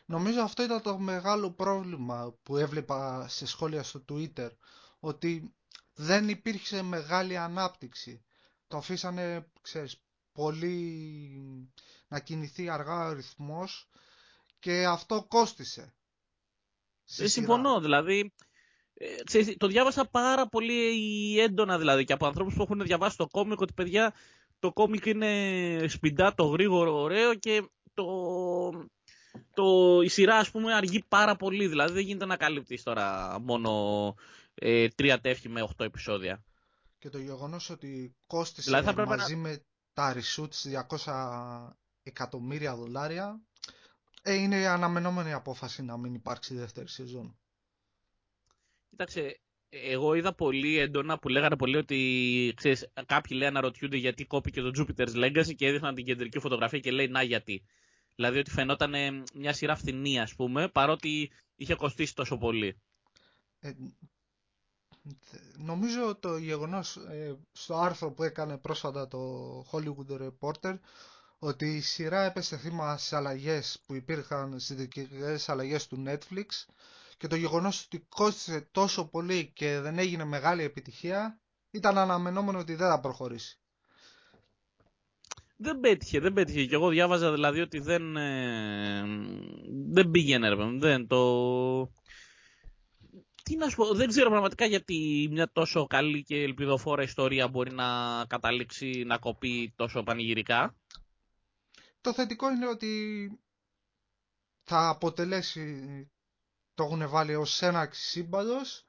[0.06, 4.50] Νομίζω αυτό ήταν το μεγάλο πρόβλημα που έβλεπα σε σχόλια στο Twitter.
[5.00, 5.54] Ότι
[5.94, 8.24] δεν υπήρξε μεγάλη ανάπτυξη.
[8.68, 11.72] Το αφήσανε, ξέρεις, πολύ
[12.08, 13.90] να κινηθεί αργά ο ρυθμός
[14.60, 15.94] και αυτό κόστισε.
[17.18, 18.34] Ε, συμφωνώ, δηλαδή.
[19.02, 23.28] Ε, ξέρεις, το διάβασα πάρα πολύ έντονα δηλαδή και από ανθρώπους που έχουν διαβάσει το
[23.28, 24.14] κόμικ ότι παιδιά
[24.60, 28.06] το κόμικ είναι σπιντά, το γρήγορο, ωραίο και το,
[29.54, 31.68] το, η σειρά ας πούμε αργεί πάρα πολύ.
[31.68, 34.14] Δηλαδή δεν γίνεται να καλύπτεις τώρα μόνο
[34.54, 36.44] ε, τρία τεύχη με 8 επεισόδια.
[36.98, 41.70] Και το γεγονός ότι κόστησε δηλαδή μαζί με τα reshoots 200
[42.04, 43.42] εκατομμύρια δολάρια
[44.22, 47.39] ε, είναι αναμενόμενη απόφαση να μην υπάρξει δεύτερη σεζόν.
[48.90, 54.62] Κοίταξε, εγώ είδα πολύ έντονα που λέγανε πολύ ότι ξέρεις, κάποιοι λέει αναρωτιούνται γιατί κόπηκε
[54.62, 57.64] το Jupiter's Legacy και έδειχναν την κεντρική φωτογραφία και λέει να γιατί.
[58.16, 62.78] Δηλαδή ότι φαινόταν μια σειρά φθηνή ας πούμε παρότι είχε κοστίσει τόσο πολύ.
[63.60, 63.72] Ε,
[65.58, 69.20] νομίζω το γεγονός ε, στο άρθρο που έκανε πρόσφατα το
[69.72, 70.80] Hollywood Reporter
[71.40, 76.46] ότι η σειρά έπεσε θύμα στις αλλαγές που υπήρχαν στις δικαιωτικές αλλαγές του Netflix
[77.20, 81.40] και το γεγονός ότι κόστησε τόσο πολύ και δεν έγινε μεγάλη επιτυχία
[81.72, 83.60] ήταν αναμενόμενο ότι δεν θα προχωρήσει.
[85.56, 86.66] Δεν πέτυχε, δεν πέτυχε.
[86.66, 89.04] Και εγώ διάβαζα δηλαδή ότι δεν, ε,
[89.92, 91.92] δεν πήγαινε, δεν το...
[93.44, 97.72] Τι να σου πω, δεν ξέρω πραγματικά γιατί μια τόσο καλή και ελπιδοφόρα ιστορία μπορεί
[97.72, 97.86] να
[98.28, 100.76] καταλήξει να κοπεί τόσο πανηγυρικά.
[102.02, 102.92] Το θετικό είναι ότι
[104.64, 105.62] θα αποτελέσει,
[106.80, 108.86] το έχουν βάλει ως ένα σύμπαντος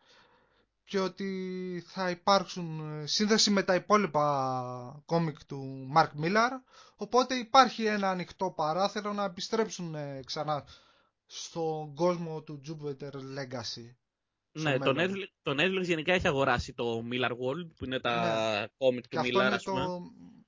[0.85, 6.51] και ότι θα υπάρξουν σύνδεση με τα υπόλοιπα κόμικ του Mark Millar
[6.97, 10.65] οπότε υπάρχει ένα ανοιχτό παράθυρο να επιστρέψουν ξανά
[11.27, 13.95] στον κόσμο του Jupiter Legacy.
[14.53, 18.67] Ναι, το Netflix, το Netflix γενικά έχει αγοράσει το Miller World που είναι τα ναι.
[18.79, 19.41] κόμικ του και Miller.
[19.53, 20.03] Αυτό είναι το,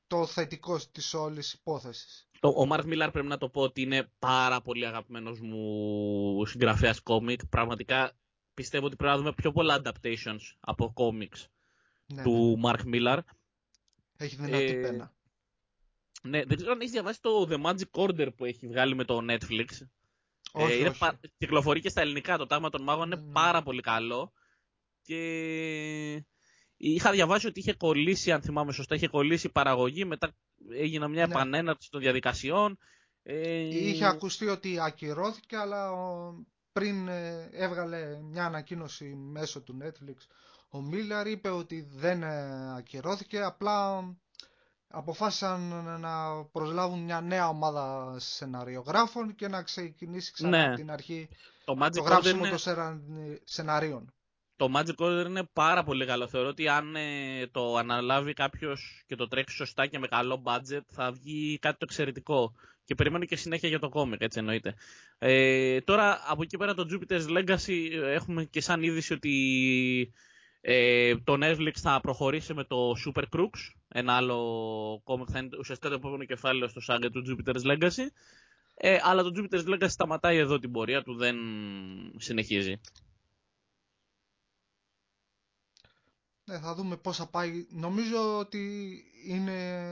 [0.06, 2.28] το θετικό της όλης υπόθεσης.
[2.48, 7.46] Ο Μάρκ Μιλάρ πρέπει να το πω ότι είναι πάρα πολύ αγαπημένος μου συγγραφέας κόμικ.
[7.46, 8.12] Πραγματικά
[8.54, 11.48] πιστεύω ότι πρέπει να δούμε πιο πολλά adaptations από κόμικς
[12.06, 12.88] ναι, του Μάρκ ναι.
[12.88, 13.18] Μιλάρ.
[14.16, 15.14] Έχει δυνατή ε, πένα.
[16.22, 19.18] Ναι, δεν ξέρω αν έχεις διαβάσει το The Magic Order που έχει βγάλει με το
[19.28, 19.66] Netflix.
[20.52, 21.16] Όχι, ε, είναι όχι.
[21.38, 22.38] Κυκλοφορεί και στα ελληνικά.
[22.38, 23.32] Το τάγμα των μάγων είναι ναι, ναι.
[23.32, 24.32] πάρα πολύ καλό.
[25.02, 26.24] Και
[26.76, 30.04] είχα διαβάσει ότι είχε κολλήσει, αν θυμάμαι σωστά, είχε κολλήσει η παραγωγή.
[30.04, 30.36] Μετά
[30.70, 31.32] έγινε μια ναι.
[31.32, 32.78] επανέναρξη των διαδικασιών.
[33.22, 33.58] Ε...
[33.58, 35.90] Είχε ακουστεί ότι ακυρώθηκε, αλλά
[36.72, 40.16] πριν ε, έβγαλε μια ανακοίνωση μέσω του Netflix
[40.74, 44.04] ο Μίλλαρ είπε ότι δεν ε, ακυρώθηκε, απλά
[44.88, 45.60] αποφάσισαν
[46.00, 50.66] να προσλάβουν μια νέα ομάδα σεναριογράφων και να ξεκινήσει ξανά ναι.
[50.66, 51.28] από την αρχή
[51.64, 52.58] το, το γράψιμο των
[53.44, 54.12] σεναρίων
[54.62, 56.28] το Magic Order είναι πάρα πολύ καλό.
[56.28, 60.80] Θεωρώ ότι αν ε, το αναλάβει κάποιος και το τρέξει σωστά και με καλό budget
[60.88, 62.54] θα βγει κάτι το εξαιρετικό.
[62.84, 64.74] Και περιμένω και συνέχεια για το κόμικ, έτσι εννοείται.
[65.18, 70.12] Ε, τώρα από εκεί πέρα το Jupiter's Legacy ε, έχουμε και σαν είδηση ότι
[70.60, 73.74] ε, το Netflix θα προχωρήσει με το Super Crooks.
[73.88, 78.06] Ένα άλλο κόμικ θα είναι ουσιαστικά το επόμενο κεφάλαιο στο σάγκα του Jupiter's Legacy.
[78.74, 81.36] Ε, αλλά το Jupiter's Legacy σταματάει εδώ την πορεία του, δεν
[82.16, 82.80] συνεχίζει.
[86.41, 87.66] Ναι, θα δούμε πώς θα πάει.
[87.70, 88.94] Νομίζω ότι
[89.26, 89.82] είναι...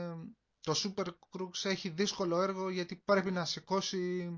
[0.61, 4.31] το Super Crux έχει δύσκολο έργο γιατί πρέπει να σηκώσει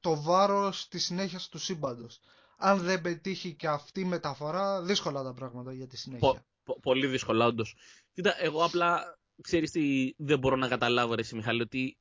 [0.00, 2.20] το βάρος της συνέχεια του σύμπαντος.
[2.56, 6.46] Αν δεν πετύχει και αυτή η μεταφορά, δύσκολα τα πράγματα για τη συνέχεια.
[6.82, 7.76] πολύ δύσκολα, όντως.
[8.12, 11.98] Κοίτα, εγώ απλά, ξέρεις τι δεν μπορώ να καταλάβω, ρε Μιχάλη, ότι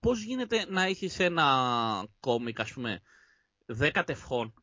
[0.00, 3.00] πώς γίνεται να έχεις ένα κόμικ, ας πούμε,
[3.66, 4.54] δέκα τευχών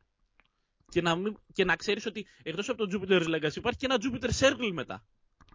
[0.88, 3.98] και να, μην, και να ξέρεις ότι εκτός από το Jupiter's Legacy υπάρχει και ένα
[4.02, 5.04] Jupiter Circle μετά.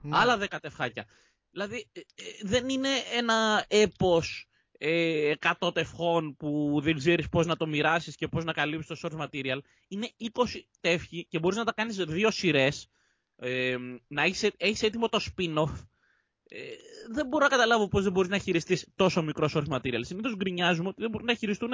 [0.02, 0.18] Ναι.
[0.18, 1.06] Άλλα δέκα τευχάκια.
[1.52, 2.04] Δηλαδή ε, ε,
[2.42, 8.28] δεν είναι ένα έπος ε, 100 τευχών που δεν ξέρεις πώς να το μοιράσεις και
[8.28, 9.60] πώς να καλύψεις το source material.
[9.88, 10.44] Είναι 20
[10.80, 12.90] τεύχοι και μπορείς να τα κάνεις δύο σειρές,
[13.36, 15.86] ε, να έχεις, έχεις έτοιμο το spin-off.
[16.44, 16.60] Ε,
[17.12, 20.00] δεν μπορώ να καταλάβω πώς δεν μπορείς να χειριστείς τόσο μικρό source material.
[20.00, 21.72] Συνήθως γκρινιάζουμε ότι δεν μπορούν να χειριστούν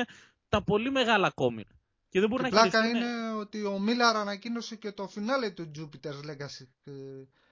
[0.50, 1.67] τα πολύ μεγάλα κόμικ.
[2.10, 6.30] Και δεν μπορεί να πλάκα είναι ότι ο Μίλαρ ανακοίνωσε και το φινάλε του Jupiter's
[6.30, 6.91] Legacy, ε,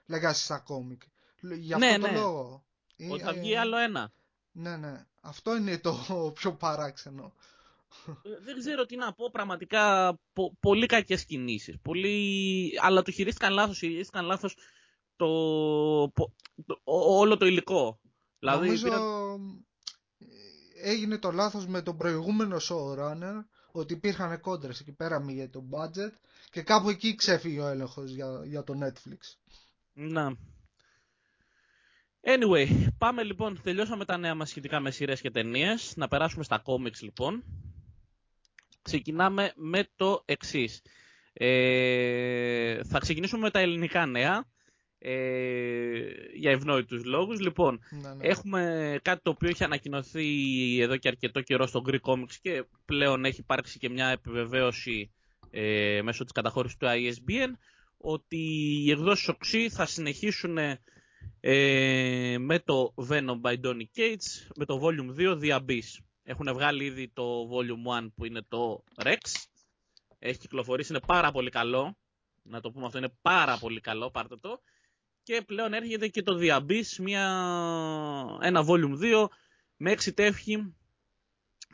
[0.08, 1.02] Legacy στα κόμικ.
[1.40, 2.64] Γι' ναι, αυτό ναι, το λόγο.
[3.10, 4.12] Ότι θα βγει άλλο ένα.
[4.52, 5.06] Ναι, ναι.
[5.20, 5.94] Αυτό είναι το
[6.38, 7.32] πιο παράξενο.
[8.22, 11.78] Ε, δεν ξέρω τι να πω, πραγματικά πο, πολύ κακές κινήσεις.
[11.82, 12.70] Πολύ...
[12.82, 14.56] Αλλά το χειρίστηκαν λάθος, χειρίστηκαν λάθος
[15.16, 15.26] το,
[16.10, 16.32] το,
[16.84, 18.00] όλο το υλικό.
[18.38, 19.38] Δηλαδή, Νομίζω
[20.82, 23.44] έγινε το λάθος με τον προηγούμενο showrunner
[23.76, 26.12] ότι υπήρχαν κόντρες εκεί πέρα για το budget
[26.50, 29.18] και κάπου εκεί ξέφυγε ο έλεγχος για, για το Netflix.
[29.92, 30.36] Να.
[32.20, 35.92] Anyway, πάμε λοιπόν, τελειώσαμε τα νέα μας σχετικά με σειρές και ταινίες.
[35.96, 37.44] Να περάσουμε στα comics λοιπόν.
[38.82, 40.82] Ξεκινάμε με το εξής.
[41.32, 44.46] Ε, θα ξεκινήσουμε με τα ελληνικά νέα.
[45.08, 47.40] Ε, για ευνόητους λόγους.
[47.40, 48.26] Λοιπόν, Ναι, ναι.
[48.26, 50.26] έχουμε κάτι το οποίο έχει ανακοινωθεί
[50.80, 55.12] εδώ και αρκετό καιρό στο Greek Comics και πλέον έχει υπάρξει και μια επιβεβαίωση
[55.50, 57.50] ε, μέσω της καταχώρησης του ISBN
[57.96, 58.36] ότι
[58.84, 60.58] οι εκδόσεις οξύ θα συνεχίσουν
[61.40, 66.02] ε, με το Venom by Donny Cates, με το Volume 2 The Abyss.
[66.22, 69.46] Έχουν βγάλει ήδη το Volume 1 που είναι το Rex.
[70.18, 71.96] Έχει κυκλοφορήσει, είναι πάρα πολύ καλό.
[72.42, 74.60] Να το πούμε αυτό, είναι πάρα πολύ καλό, πάρτε το.
[75.26, 77.24] Και πλέον έρχεται και το The Abyss, μια,
[78.40, 79.26] ένα Volume 2
[79.76, 80.74] με έξι τεύχη.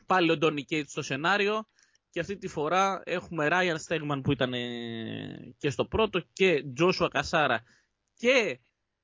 [0.05, 1.67] Πάλι ο Donny Cates στο σενάριο.
[2.09, 7.07] Και αυτή τη φορά έχουμε Ryan Stegman που ήταν ε, και στο πρώτο και Joshua
[7.09, 7.57] Cassara
[8.15, 8.59] και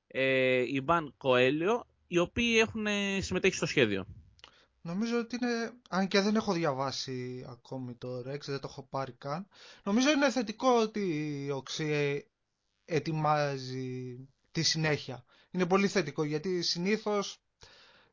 [0.06, 4.06] ε, Ιβάν Κοέλιο, οι οποίοι έχουν ε, συμμετέχει στο σχέδιο.
[4.80, 9.12] Νομίζω ότι είναι, αν και δεν έχω διαβάσει ακόμη το Rex, δεν το έχω πάρει
[9.12, 9.46] καν,
[9.84, 11.00] νομίζω είναι θετικό ότι
[11.46, 12.24] η Οξύ
[12.84, 14.18] ετοιμάζει
[14.52, 15.24] τη συνέχεια.
[15.50, 17.38] Είναι πολύ θετικό γιατί συνήθως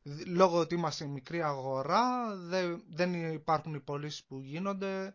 [0.02, 5.14] δ- λόγω ότι είμαστε μικρή αγορά δεν, δεν υπάρχουν οι πωλήσεις που γίνονται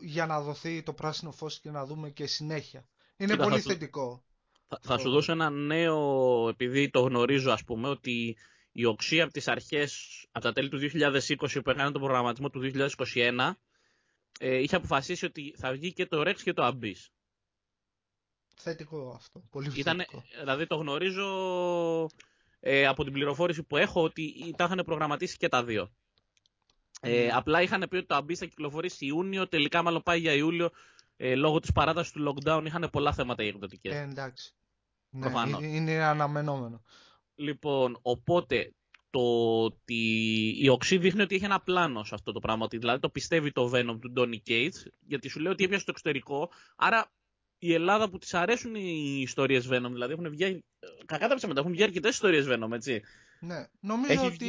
[0.00, 2.86] για να δοθεί το πράσινο φως και να δούμε και συνέχεια.
[3.16, 4.24] Είναι Κοίτα, πολύ θα σου- θετικό.
[4.68, 8.36] Θα, θα σου δώσω ένα νέο, επειδή το γνωρίζω ας πούμε, ότι
[8.72, 12.60] η Οξύ από τις αρχές, από τα τέλη του 2020 που έκανε τον προγραμματισμό του
[12.60, 13.56] 2021,
[14.38, 17.06] ε, είχε αποφασίσει ότι θα βγει και το Rex και το Abyss.
[18.62, 19.42] Θετικό αυτό.
[19.50, 20.22] Πολύ Ήτανε, θετικό.
[20.38, 21.26] δηλαδή το γνωρίζω
[22.60, 25.90] ε, από την πληροφόρηση που έχω ότι τα είχαν προγραμματίσει και τα δύο.
[27.00, 27.30] Ε, Mm.
[27.34, 30.70] Απλά είχαν πει ότι το Abyss θα κυκλοφορήσει Ιούνιο, τελικά μάλλον πάει για Ιούλιο.
[31.16, 33.94] Ε, λόγω της παράτασης του lockdown είχαν πολλά θέματα οι εκδοτικές.
[33.94, 34.54] Ε, εντάξει.
[35.10, 35.62] Ναι, Προφανώς.
[35.62, 36.82] είναι- είναι αναμενόμενο.
[37.34, 38.74] Λοιπόν, οπότε
[39.10, 39.20] το
[39.64, 40.04] ότι
[40.58, 42.64] η Οξύ δείχνει ότι έχει ένα πλάνο σε αυτό το πράγμα.
[42.64, 45.90] Ότι δηλαδή το πιστεύει το Venom του Donny Cates, γιατί σου λέει ότι έπιασε στο
[45.90, 46.50] εξωτερικό.
[46.76, 47.10] Άρα
[47.64, 50.64] η Ελλάδα που της αρέσουν οι ιστορίες Venom, δηλαδή έχουν βγει.
[51.04, 53.02] Κακά τα ψέματα, έχουν βγει αρκετές ιστορίες Venom, έτσι.
[53.40, 54.46] Ναι, νομίζω Έχει ότι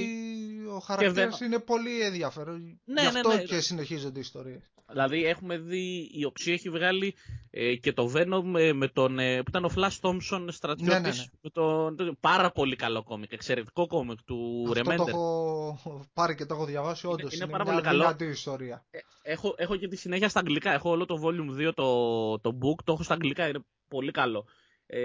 [0.76, 1.46] ο χαρακτήρας Venom.
[1.46, 2.82] είναι πολύ ενδιαφέρον.
[2.86, 3.44] Ναι, Γι' ναι, αυτό ναι.
[3.44, 4.62] και συνεχίζονται οι ιστορίες.
[4.90, 7.16] Δηλαδή έχουμε δει, η Οξύ έχει βγάλει
[7.50, 11.00] ε, και το Venom ε, με τον, ε, που ήταν ο Flash Thompson στρατιώτης, Ναι,
[11.00, 11.24] ναι, ναι.
[11.42, 15.08] με τον, το- πάρα πολύ καλό κόμικ, εξαιρετικό κόμικ του Αυτό το Remender.
[15.08, 17.02] έχω πάρει και το έχω διαβάσει.
[17.08, 18.00] Είναι- Όντως είναι είναι, πάρα μια πολύ καλό.
[18.02, 18.86] δυνατή ιστορία.
[19.22, 20.72] Έχω, έχω και τη συνέχεια στα αγγλικά.
[20.74, 24.46] Έχω όλο το volume 2 το, το book, το έχω στα αγγλικά, είναι πολύ καλό.
[24.86, 25.02] Ε,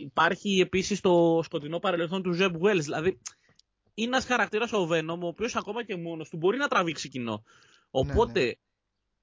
[0.00, 2.80] υπάρχει επίσης το σκοτεινό παρελθόν του Zeb Wells.
[2.80, 3.18] Δηλαδή,
[3.94, 7.44] είναι ένας χαρακτήρας ο Venom, ο οποίος ακόμα και μόνος του μπορεί να τραβήξει κοινό.
[7.90, 8.52] Οπότε, ναι.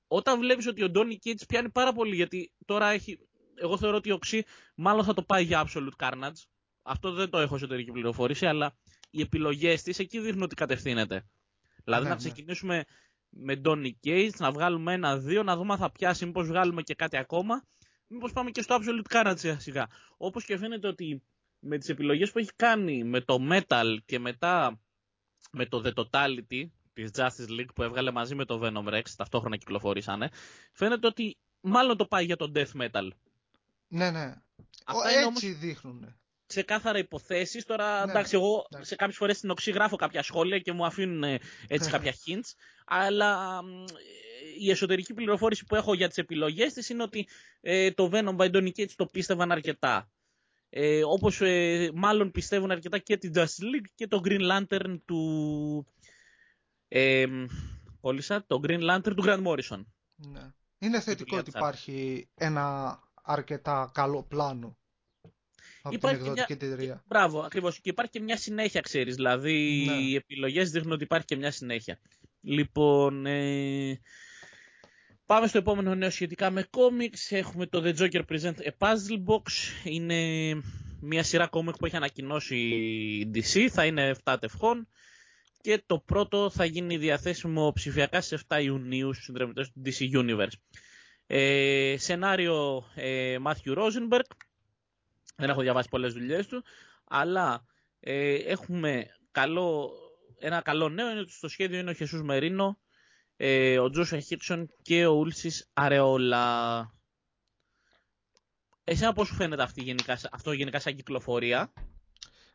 [0.08, 3.20] όταν βλέπεις ότι ο Donny Cates πιάνει πάρα πολύ, γιατί τώρα έχει.
[3.56, 4.44] Εγώ θεωρώ ότι ο Ξύ
[4.76, 6.42] μάλλον θα το πάει για Absolute Carnage.
[6.82, 8.78] Αυτό δεν το έχω εσωτερική πληροφόρηση, αλλά
[9.10, 11.28] οι επιλογές της εκεί δείχνουν ότι κατευθύνεται.
[11.84, 12.22] Δηλαδή Ναι, να ναι.
[12.22, 12.84] ξεκινήσουμε
[13.30, 17.18] με Donny Cates, να βγάλουμε ένα-δύο, να δούμε αν θα πιάσει, μήπως βγάλουμε και κάτι
[17.18, 17.64] ακόμα.
[18.08, 19.88] Μήπως πάμε και στο Absolute Carnage σιγά σιγά.
[20.18, 21.24] Όπως και φαίνεται ότι
[21.68, 24.80] με τις επιλογές που έχει κάνει με το Metal και μετά
[25.52, 29.58] με το The Totality της Justice League που έβγαλε μαζί με το Venom Rex, ταυτόχρονα
[29.58, 30.30] κυκλοφορήσανε,
[30.74, 33.08] φαίνεται ότι μάλλον το πάει για το Death Metal.
[33.88, 34.34] Ναι, ναι.
[34.86, 36.16] Αυτά Ο- είναι Έτσι δείχνουν.
[36.46, 37.66] ξεκάθαρα υποθέσεις.
[37.66, 38.90] Τώρα, Ναι, εντάξει, εγώ εντάξει.
[38.90, 42.52] σε κάποιες φορές στην οξύ γράφω κάποια σχόλια και μου αφήνουν ε, έτσι κάποια hints,
[42.86, 43.86] αλλά μ, ε,
[44.60, 47.28] η εσωτερική πληροφόρηση που έχω για τις επιλογές της είναι ότι
[47.62, 50.10] ε, το Venom by Donny Cates το πίστευαν αρκετά.
[50.70, 55.88] Ε, όπως ε, μάλλον πιστεύουν αρκετά και την Justice League και το Green Lantern του...
[56.88, 57.26] Ε,
[58.02, 59.86] κόλλησα, το Green Lantern του Grant Morrison.
[60.16, 60.52] Ναι.
[60.80, 64.78] Είναι θετικό δουλειά ότι της υπάρχει ένα αρκετά καλό πλάνο
[65.82, 67.04] από Υπάρχει την και εκδοτική εταιρεία.
[67.08, 67.80] Μπράβο, ακριβώς.
[67.80, 69.16] Και υπάρχει και μια συνέχεια, ξέρεις.
[69.16, 69.94] Δηλαδή, Ναι.
[69.94, 72.00] οι επιλογές δείχνουν ότι υπάρχει και μια συνέχεια.
[72.42, 74.00] Λοιπόν, ε,
[75.28, 77.36] πάμε στο επόμενο νέο σχετικά με comics.
[77.38, 79.44] Έχουμε το The Joker Present a Puzzle Box.
[79.84, 80.52] Είναι
[81.02, 83.68] μια σειρά comic που έχει ανακοινώσει η DC.
[83.72, 84.88] Θα είναι 7 τευχών.
[85.62, 90.58] Και το πρώτο θα γίνει διαθέσιμο ψηφιακά στις 7 Ιουνίου στους συνδρομητές του DC Universe.
[91.28, 94.30] Ε, σενάριο ε, Matthew Rosenberg.
[95.36, 96.64] Δεν έχω διαβάσει πολλές δουλειές του.
[97.08, 97.66] Αλλά
[98.00, 99.92] ε, έχουμε καλό,
[100.40, 102.80] ένα καλό νέο είναι ότι στο σχέδιο είναι ο Χεσούς Μερίνο,
[103.38, 106.92] ε, ο Τζόσουα Χίξον και ο Ούλσης Αρεόλα.
[108.84, 111.72] Εσένα πώς σου φαίνεται αυτή γενικά, αυτό γενικά σαν κυκλοφορία;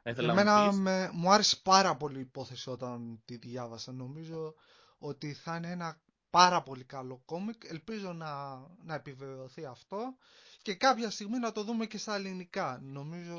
[0.03, 0.79] Θα ήθελα να μου Εμένα πεις.
[0.79, 3.93] με, μου άρεσε πάρα πολύ η υπόθεση όταν τη διάβασα.
[3.93, 4.55] Νομίζω
[4.99, 7.65] ότι θα είναι ένα πάρα πολύ καλό κόμικ.
[7.65, 8.55] Ελπίζω να,
[8.85, 10.17] να επιβεβαιωθεί αυτό
[10.63, 12.81] και κάποια στιγμή να το δούμε και στα ελληνικά.
[12.83, 13.37] Νομίζω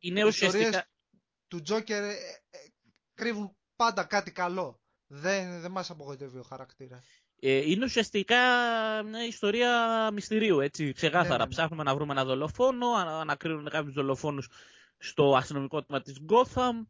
[0.00, 0.88] Είναι οι ιστορίες ουσιαστικά,
[1.48, 2.12] του Τζόκερ ε,
[2.50, 2.58] ε,
[3.14, 4.81] κρύβουν πάντα κάτι καλό.
[5.14, 7.04] Δεν, δεν μας απογοητεύει ο χαρακτήρας.
[7.40, 8.36] Ε, είναι ουσιαστικά
[9.02, 11.28] μια ιστορία μυστηρίου, έτσι, ξεκάθαρα.
[11.28, 11.48] Ναι, ναι, ναι.
[11.50, 14.48] Ψάχνουμε να βρούμε ένα δολοφόνο, ανα- ανακρίνουν κάποιους δολοφόνους
[14.98, 16.86] στο αστυνομικό τμήμα της Gotham.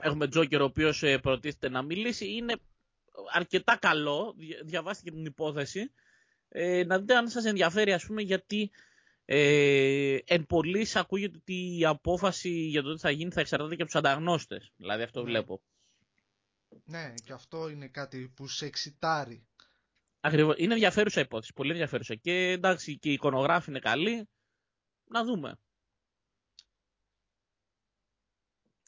[0.00, 2.32] Έχουμε Τζόκερ ο οποίος ε, προτίθεται να μιλήσει.
[2.34, 2.56] Είναι
[3.32, 5.92] αρκετά καλό, δια- διαβάστε και την υπόθεση.
[6.48, 8.70] Ε, να δείτε αν σας ενδιαφέρει, ας πούμε, γιατί
[9.24, 13.82] ε, εν πολλής ακούγεται ότι η απόφαση για το τι θα γίνει θα εξαρτάται και
[13.82, 14.72] από τους ανταγνώστες.
[14.76, 15.26] Δηλαδή αυτό Ναι.
[15.30, 15.60] βλέπω.
[16.84, 19.46] Ναι, και αυτό είναι κάτι που σε εξητάρει.
[20.20, 20.54] Ακριβώς.
[20.58, 22.14] Είναι ενδιαφέρουσα υπόθεση, πολύ ενδιαφέρουσα.
[22.14, 24.28] Και εντάξει, και η εικονογράφη είναι καλή.
[25.04, 25.58] Να δούμε.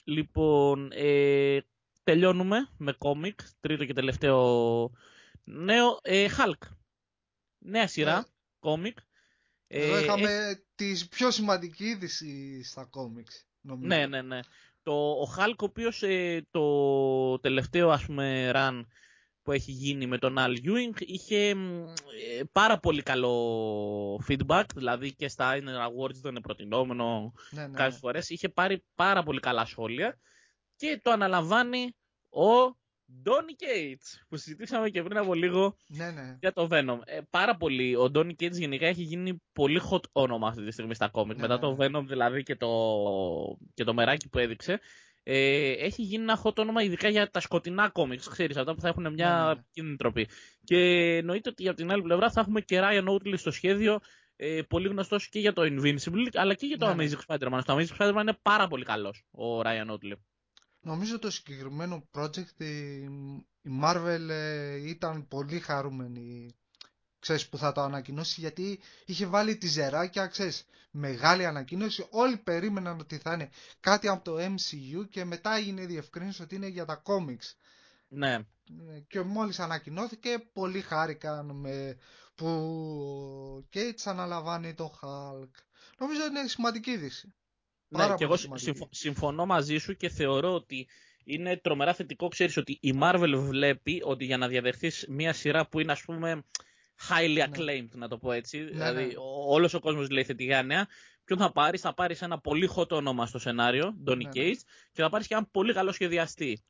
[0.05, 1.61] Λοιπόν, ε,
[2.03, 4.91] τελειώνουμε με κόμικ, τρίτο και τελευταίο
[5.45, 5.99] νέο.
[6.03, 6.69] Ε, Hulk.
[7.59, 8.25] Νέα σειρά, Ναι.
[8.59, 8.99] κόμικ.
[9.67, 13.87] Εδώ Ε, είχαμε τη πιο σημαντική είδηση στα κόμιξ, νομίζω.
[13.87, 14.41] Ναι, ναι, ναι.
[14.83, 18.85] Το, ο Hulk, ο οποίος ε, το τελευταίο ας πούμε run
[19.43, 21.89] που έχει γίνει με τον Al Ewing είχε μ,
[22.39, 27.33] ε, πάρα πολύ καλό feedback, δηλαδή και στα Eisner Awards ήταν προτινόμενο.
[27.51, 27.99] Ναι, ναι, κάποιες ναι.
[27.99, 30.19] φορές, είχε πάρει πάρα πολύ καλά σχόλια.
[30.77, 31.97] Και το αναλαμβάνει
[32.31, 32.77] ο
[33.25, 36.37] Donny Cates που συζητήσαμε και πριν από λίγο ναι, ναι.
[36.41, 36.99] για το Venom.
[37.05, 37.97] Ε, πάρα πολύ.
[37.97, 41.37] Ο Donny Cates γενικά έχει γίνει πολύ hot όνομα αυτή τη στιγμή στα κόμικ.
[41.37, 42.69] Ναι, Μετά ναι, το Venom δηλαδή και το,
[43.75, 44.81] και το μεράκι που έδειξε.
[45.25, 48.21] Ε, έχει γίνει ένα hot όνομα ειδικά για τα σκοτεινά κόμικ.
[48.31, 49.51] Ξέρεις, αυτά που θα έχουν μια Ναι, ναι, ναι.
[49.51, 50.29] επικίνδυνη τροπή.
[50.65, 50.77] Και
[51.17, 54.01] εννοείται ότι από την άλλη πλευρά θα έχουμε και Ryan Oatley στο σχέδιο.
[54.37, 57.11] Ε, πολύ γνωστός και για το Invincible αλλά και για το Ναι, ναι.
[57.11, 57.59] Amazing Spider-Man.
[57.61, 60.13] Στο Amazing Spider-Man είναι πάρα πολύ καλός ο Ryan Oatley.
[60.83, 63.03] Νομίζω το συγκεκριμένο project η,
[63.63, 66.55] η Marvel ε, ήταν πολύ χαρούμενη
[67.23, 72.07] ξέρεις, που θα το ανακοινώσει γιατί είχε βάλει τη ζεράκια, ξέρεις, μεγάλη ανακοίνωση.
[72.11, 76.55] Όλοι περίμεναν ότι θα είναι κάτι από το MCU και μετά έγινε η διευκρίνηση ότι
[76.55, 77.55] είναι για τα comics.
[78.09, 78.33] Ναι.
[78.35, 81.97] Ε, Και μόλις ανακοινώθηκε, πολύ χάρηκαν με
[82.35, 85.51] που ο Gates αναλαμβάνει τον Hulk.
[85.99, 87.35] Νομίζω είναι σημαντική είδηση.
[87.93, 88.65] Ναι, Πάρα και πολύ εγώ σημαντική.
[88.65, 90.89] συμφω- συμφωνώ μαζί σου και θεωρώ ότι
[91.25, 92.29] είναι τρομερά θετικό.
[92.29, 96.45] Ξέρεις ότι η Marvel βλέπει ότι για να διαδεχθείς μια σειρά που είναι ας πούμε
[97.09, 97.45] highly Ναι.
[97.51, 98.65] acclaimed, να το πω έτσι, ναι.
[98.71, 100.87] δηλαδή ο- όλος ο κόσμος λέει θετικά νέα,
[101.25, 104.31] ποιον θα πάρεις, θα πάρεις ένα πολύ hot όνομα στο σενάριο, Donny Ναι, ναι.
[104.35, 104.61] Cates,
[104.93, 106.63] και θα πάρεις και έναν πολύ καλό σχεδιαστή.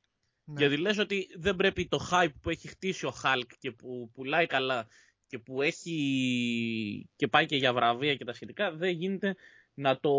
[0.44, 0.60] Ναι.
[0.60, 4.46] Γιατί λες ότι δεν πρέπει το hype που έχει χτίσει ο Hulk και που πουλάει
[4.46, 4.86] καλά
[5.26, 9.34] και που έχει και πάει και για βραβεία και τα σχετικά, δεν γίνεται
[9.74, 10.12] να το,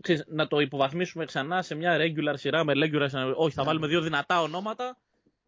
[0.00, 3.34] ξέρεις, να το υποβαθμίσουμε ξανά σε μια regular σειρά με regular σειρά.
[3.36, 3.66] Όχι, θα Ναι.
[3.68, 4.98] βάλουμε δύο δυνατά ονόματα.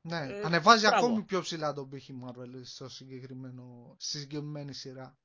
[0.01, 1.07] Ναι, Ε, ανεβάζει μπράβο.
[1.07, 5.16] ακόμη πιο ψηλά τον πύχη Marvel στο συγκεκριμένο, στη συγκεκριμένη σειρά.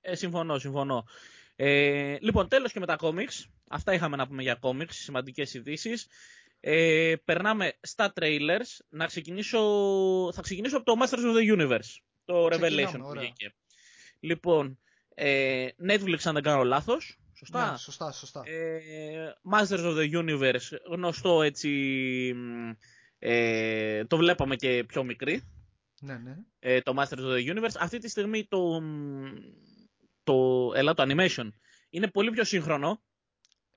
[0.00, 1.04] Ε, συμφωνώ, συμφωνώ.
[1.56, 3.44] Ε, λοιπόν, τέλος και με τα comics.
[3.68, 6.06] Αυτά είχαμε να πούμε για comics, σημαντικές ειδήσεις.
[6.60, 8.84] Ε, περνάμε στα trailers.
[8.88, 9.60] Να ξεκινήσω...
[10.32, 11.98] Θα ξεκινήσω από το Masters of the Universe.
[12.24, 13.22] Το Ξεκινάμε, Revelation που ωραία.
[13.22, 13.54] βγήκε.
[14.20, 14.78] Λοιπόν,
[15.14, 17.18] ε, Netflix αν δεν κάνω λάθος.
[17.36, 17.70] Σωστά.
[17.70, 18.42] Ναι, σωστά, σωστά.
[18.44, 21.68] Ε, Masters of the Universe, γνωστό έτσι,
[22.36, 22.70] μ,
[23.18, 25.42] ε, το βλέπαμε και πιο μικρή,
[26.00, 26.36] Ναι, ναι.
[26.58, 27.74] ε, το Masters of the Universe.
[27.78, 29.24] Αυτή τη στιγμή το, μ,
[30.24, 31.48] το, έλα, το animation
[31.90, 33.02] είναι πολύ πιο σύγχρονο.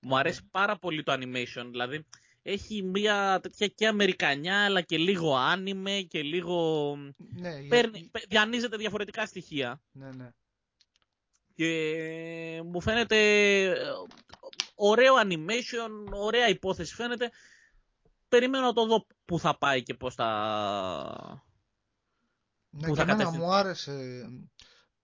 [0.01, 2.05] Μου αρέσει πάρα πολύ το animation, δηλαδή
[2.41, 6.95] έχει μια τέτοια και αμερικανιά αλλά και λίγο άνιμε και λίγο...
[7.17, 9.81] Ναι, για- Παίρνει, παι- διανύζεται διαφορετικά στοιχεία.
[9.91, 10.29] ναι, ναι.
[11.57, 13.17] Και μου φαίνεται
[13.63, 13.73] ε,
[14.75, 17.31] ωραίο animation, ωραία υπόθεση φαίνεται.
[18.27, 20.27] Περιμένω να το δω που θα πάει και πώς θα...
[22.69, 23.45] Ναι, Πού και θα εμένα κατευθυνθεί.
[23.45, 24.25] μου άρεσε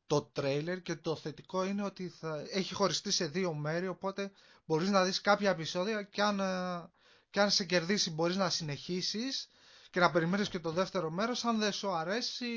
[0.08, 4.32] το τρέιλερ και το θετικό είναι ότι θα έχει χωριστεί σε δύο μέρη οπότε
[4.66, 6.90] μπορείς να δεις κάποια επεισόδια και αν, ε,
[7.30, 9.50] και αν σε κερδίσει μπορείς να συνεχίσεις
[9.94, 12.48] και να περιμένεις και το δεύτερο μέρος αν δεν σου αρέσει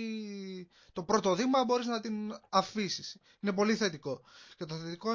[0.92, 4.20] το πρώτο δήμα μπορείς να την αφήσεις είναι πολύ θετικό
[4.56, 5.10] και το θετικό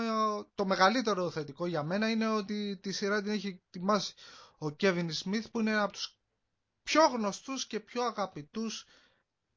[0.56, 4.14] το μεγαλύτερο θετικό για μένα είναι ότι τη σειρά την έχει ετοιμάσει
[4.60, 6.18] ο Kevin Smith που είναι από τους
[6.84, 8.86] πιο γνωστούς και πιο αγαπητούς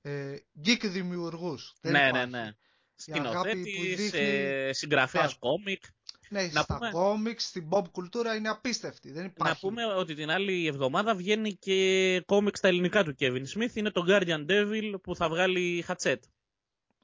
[0.02, 1.74] ε, geek δημιουργούς.
[1.80, 2.30] Δεν ναι, ναι, υπάρχει.
[2.30, 2.38] ναι.
[2.38, 2.54] αγάπη
[2.96, 5.82] Σκηνοθέτης, που δείχνει ε, συγγραφέας τα- κόμικ.
[6.28, 9.12] Ναι, Να στα πούμε- κόμιξ, στην pop κουλτούρα είναι απίστευτη.
[9.12, 9.52] Δεν υπάρχει.
[9.52, 13.74] Να πούμε ότι την άλλη εβδομάδα βγαίνει και κόμικ στα ελληνικά του Kevin Smith.
[13.74, 16.22] Είναι το Guardian Devil που θα βγάλει Χατσέτ.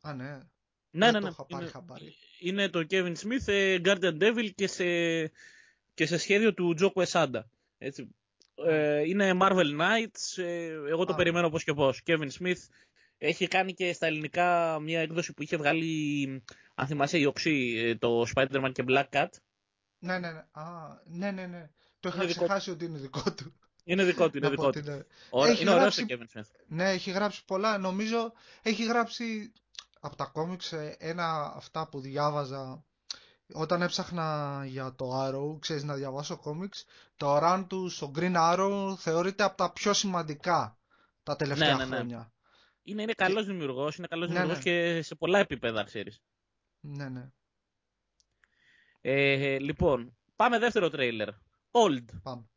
[0.00, 0.24] Α, ναι.
[0.92, 1.28] Ναι, Δεν ναι, το ναι.
[1.28, 2.14] είχα πάρει Είναι, χαμπάρι.
[2.40, 4.84] είναι το Kevin Smith ε, Guardian Devil και σε,
[5.94, 7.40] και σε σχέδιο του Τζο Quesada.
[7.78, 8.14] Έτσι.
[8.66, 10.42] Ε, είναι Marvel Knights.
[10.42, 11.16] ε, εγώ το Α.
[11.16, 12.00] περιμένω πώς και πώς.
[12.06, 12.58] Kevin Smith
[13.18, 16.42] έχει κάνει και στα ελληνικά μια έκδοση που είχε βγάλει,
[16.80, 19.26] αν θυμάσαι, η οξύ, ε, το Spider-Man και Black Cat.
[19.98, 20.44] Ναι, ναι, ναι.
[20.50, 20.64] Α,
[21.04, 21.70] ναι, ναι, ναι.
[22.00, 23.52] Το είχα Είναι δικό ξεχάσει ότι είναι δικό του.
[23.84, 24.78] Είναι δικό του, είναι Να πω δικό του.
[24.84, 26.50] ότι είναι- Ωρα- Έχει Είναι ωραίος γράψει- ο Kevin Smith.
[26.66, 27.78] Ναι, έχει γράψει πολλά.
[27.78, 29.52] Νομίζω έχει γράψει
[30.00, 32.84] από τα κόμιξ ε, ένα αυτά που διάβαζα
[33.52, 36.84] όταν έψαχνα για το Arrow, ξέρεις να διαβάσω κόμιξ,
[37.16, 40.78] το run του στο Green Arrow θεωρείται από τα πιο σημαντικά
[41.22, 41.96] τα τελευταία Ναι, ναι, ναι.
[41.96, 42.32] χρόνια.
[42.82, 44.70] Είναι, είναι καλός δημιουργός, είναι καλός Ναι, δημιουργός ναι.
[44.70, 46.20] και σε πολλά επίπεδα, ξέρεις.
[46.80, 47.30] Ναι, ναι.
[49.00, 51.28] Ε, λοιπόν, πάμε δεύτερο τρέιλερ.
[51.70, 52.04] Old.
[52.22, 52.48] Πάμε.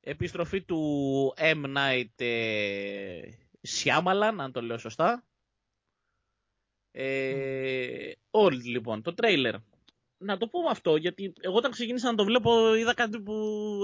[0.00, 1.76] Επιστροφή του M.
[1.76, 3.20] Night ε,
[3.68, 5.24] Shyamalan, αν το λέω σωστά.
[6.90, 9.54] Ε, Old, λοιπόν, το τρέιλερ.
[10.18, 13.34] Να το πούμε αυτό, γιατί εγώ όταν ξεκίνησα να το βλέπω είδα κάτι που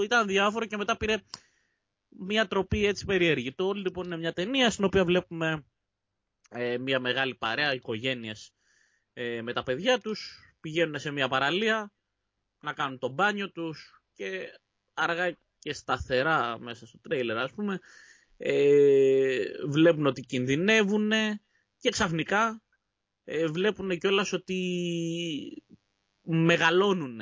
[0.03, 1.17] ήταν διάφορο και μετά πήρε
[2.09, 3.53] μια τροπή έτσι περίεργη.
[3.53, 5.65] Το Old, λοιπόν, είναι μια ταινία στην οποία βλέπουμε
[6.49, 8.53] ε, μια μεγάλη παρέα, οικογένειες
[9.13, 11.91] ε, με τα παιδιά τους, πηγαίνουν σε μια παραλία
[12.59, 14.59] να κάνουν το μπάνιο τους και
[14.93, 17.79] αργά και σταθερά μέσα στο τρέιλερ ας πούμε
[18.37, 21.11] ε, βλέπουν ότι κινδυνεύουν
[21.77, 22.61] και ξαφνικά
[23.23, 25.63] ε, βλέπουν κιόλας ότι
[26.21, 27.21] μεγαλώνουν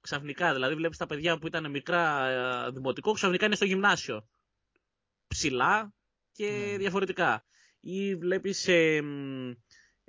[0.00, 4.28] ξαφνικά δηλαδή βλέπεις τα παιδιά που ήταν μικρά ε, δημοτικό ξαφνικά είναι στο γυμνάσιο.
[5.26, 5.94] Ψηλά
[6.32, 6.76] και Ναι.
[6.76, 7.44] διαφορετικά.
[7.80, 9.50] Ή βλέπεις ε, μ,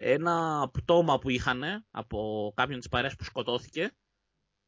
[0.03, 3.91] ένα πτώμα που είχαν από κάποιον της παρέας που σκοτώθηκε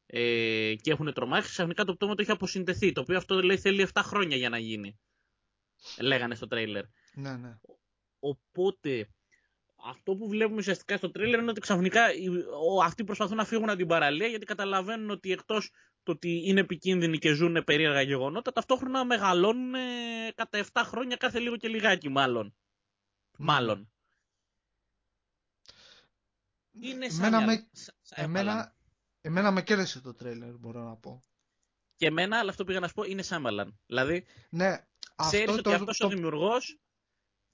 [0.06, 2.92] ε, και έχουν τρομάξει, ξαφνικά το πτώμα το έχει αποσυνδεθεί.
[2.92, 4.98] Το οποίο αυτό λέει θέλει 7 χρόνια για να γίνει.
[6.00, 6.84] Λέγανε στο τρέιλερ.
[7.14, 7.58] Ναι, ναι.
[8.18, 9.08] Οπότε,
[9.86, 12.28] αυτό που βλέπουμε ουσιαστικά στο τρέιλερ είναι ότι ξαφνικά οι-
[12.68, 15.70] ο- αυτοί προσπαθούν να φύγουν από την παραλία γιατί καταλαβαίνουν ότι εκτός
[16.02, 19.80] το ότι είναι επικίνδυνοι και ζουν περίεργα γεγονότα, ταυτόχρονα μεγαλώνουν ε,
[20.34, 22.56] κατά 7 χρόνια κάθε λίγο και λιγάκι, μάλλον.
[23.38, 23.88] Μάλλον.
[26.80, 27.52] Είναι σαν Εμένα μυαλό.
[27.52, 28.72] με- Σα- σαν Εμένα, Shyamalan.
[29.20, 31.24] εμένα με κέρδισε το τρέιλερ, μπορώ να πω.
[31.96, 33.78] Και εμένα, αλλά αυτό που πήγα να σου πω, είναι Σάμαλαν.
[33.86, 36.78] Δηλαδή, Ναι, ξέρεις αυτό ότι το, αυτός ο το, δημιουργός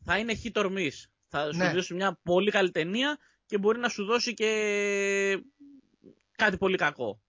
[0.05, 1.05] θα είναι hit or miss.
[1.29, 1.73] Θα σου Ναι.
[1.73, 5.45] δώσει μια πολύ καλή ταινία και μπορεί να σου δώσει και
[6.37, 7.21] κάτι πολύ κακό.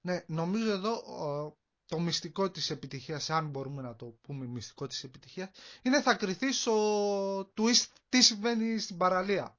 [0.00, 5.04] Ναι, νομίζω εδώ ο, το μυστικό της επιτυχίας, αν μπορούμε να το πούμε μυστικό της
[5.04, 5.50] επιτυχίας,
[5.82, 9.58] είναι θα κρυθείς στο twist τι συμβαίνει στην παραλία.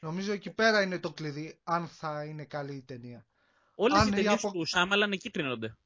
[0.00, 3.26] Νομίζω εκεί πέρα είναι το κλειδί, αν θα είναι καλή η ταινία.
[3.74, 5.76] Όλες Αν οι η ταινίες απο- τους Σάμαλαν εκεί κρίνονται.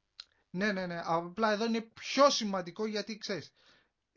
[0.49, 1.01] Ναι, ναι, ναι.
[1.05, 3.53] Απλά εδώ είναι πιο σημαντικό γιατί ξέρεις.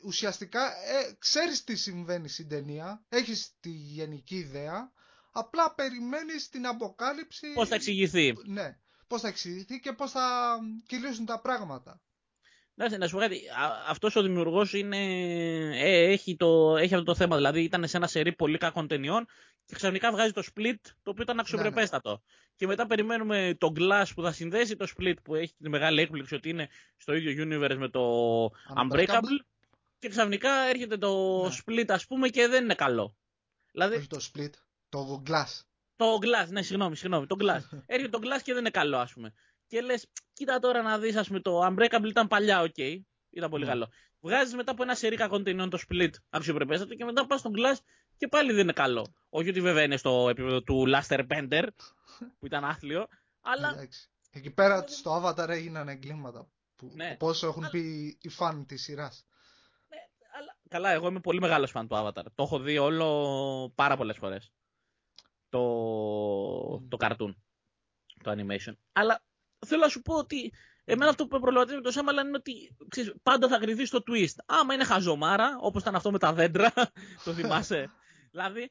[0.04, 4.92] Ουσιαστικά ε, ξέρεις τι συμβαίνει στην ταινία, έχεις τη γενική ιδέα,
[5.32, 7.52] απλά περιμένεις την αποκάλυψη.
[7.54, 8.34] Πώς θα εξηγηθεί.
[8.46, 12.00] Ναι, πώς θα εξηγηθεί και πώς θα κυλήσουν τα πράγματα.
[12.80, 14.96] Να, να σου πω κάτι, α- αυτός ο δημιουργός είναι,
[15.80, 19.26] ε, έχει, το, έχει αυτό το θέμα, δηλαδή ήταν σε ένα σερί πολύ κακών ταινιών
[19.64, 22.22] και ξαφνικά βγάζει το Split το οποίο ήταν αξιοπρεπέστατο.
[22.56, 26.34] Και μετά περιμένουμε το Glass που θα συνδέσει το Split που έχει τη μεγάλη έκπληξη
[26.34, 28.00] ότι είναι στο ίδιο universe με το
[28.44, 29.44] Unbreakable Unbreakable.
[29.98, 31.56] και ξαφνικά έρχεται το Ναι.
[31.66, 33.16] Split ας πούμε και δεν είναι καλό.
[33.72, 34.50] Δηλαδή Όχι το Split,
[34.88, 35.62] το Glass.
[35.96, 37.78] το Glass, ναι συγγνώμη, συγγνώμη, το Glass.
[37.86, 39.32] έρχεται το Glass και δεν είναι καλό ας πούμε.
[39.68, 42.76] Και λες, κοίτα τώρα να δεις ας πούμε το Unbreakable ήταν παλιά, οκ,
[43.30, 43.70] ήταν πολύ Ναι.
[43.70, 43.88] καλό.
[44.20, 47.76] Βγάζεις μετά από ένα σερί κακών ταινιών το Split αξιοπρεπέστατο και μετά πας στο Glass
[48.16, 49.14] και πάλι δεν είναι καλό.
[49.28, 51.62] Όχι ότι βέβαια είναι στο επίπεδο του Laster Bender
[52.38, 53.06] που ήταν άθλιο,
[53.40, 54.10] αλλά Εντάξει.
[54.30, 56.48] Εκεί πέρα στο Avatar έγιναν εγκλήματα.
[56.76, 57.16] Που, Ναι.
[57.18, 59.26] Πόσο έχουν πει οι φαν της σειράς.
[60.38, 62.24] Αλλά, καλά, εγώ είμαι πολύ μεγάλος φαν του Avatar.
[62.34, 64.52] Το έχω δει όλο πάρα πολλές φορές.
[65.48, 65.60] Το,
[66.88, 67.34] το cartoon.
[68.22, 68.72] Το animation.
[68.92, 69.22] Αλλά
[69.66, 70.52] θέλω να σου πω ότι
[70.84, 74.02] εμένα αυτό που με προβληματίζει με το Σάμαλαν είναι ότι ξέρεις, πάντα θα κρυθεί στο
[74.10, 74.34] twist.
[74.46, 76.72] Άμα είναι χαζομάρα, όπως ήταν αυτό με τα δέντρα,
[77.24, 77.90] το θυμάσαι.
[78.32, 78.70] δηλαδή,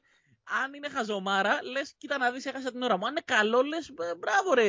[0.64, 3.04] αν είναι χαζομάρα, λες, κοίτα να δεις, έχασα την ώρα μου.
[3.06, 4.64] Αν είναι καλό, λες, «Ε, μπράβο ρε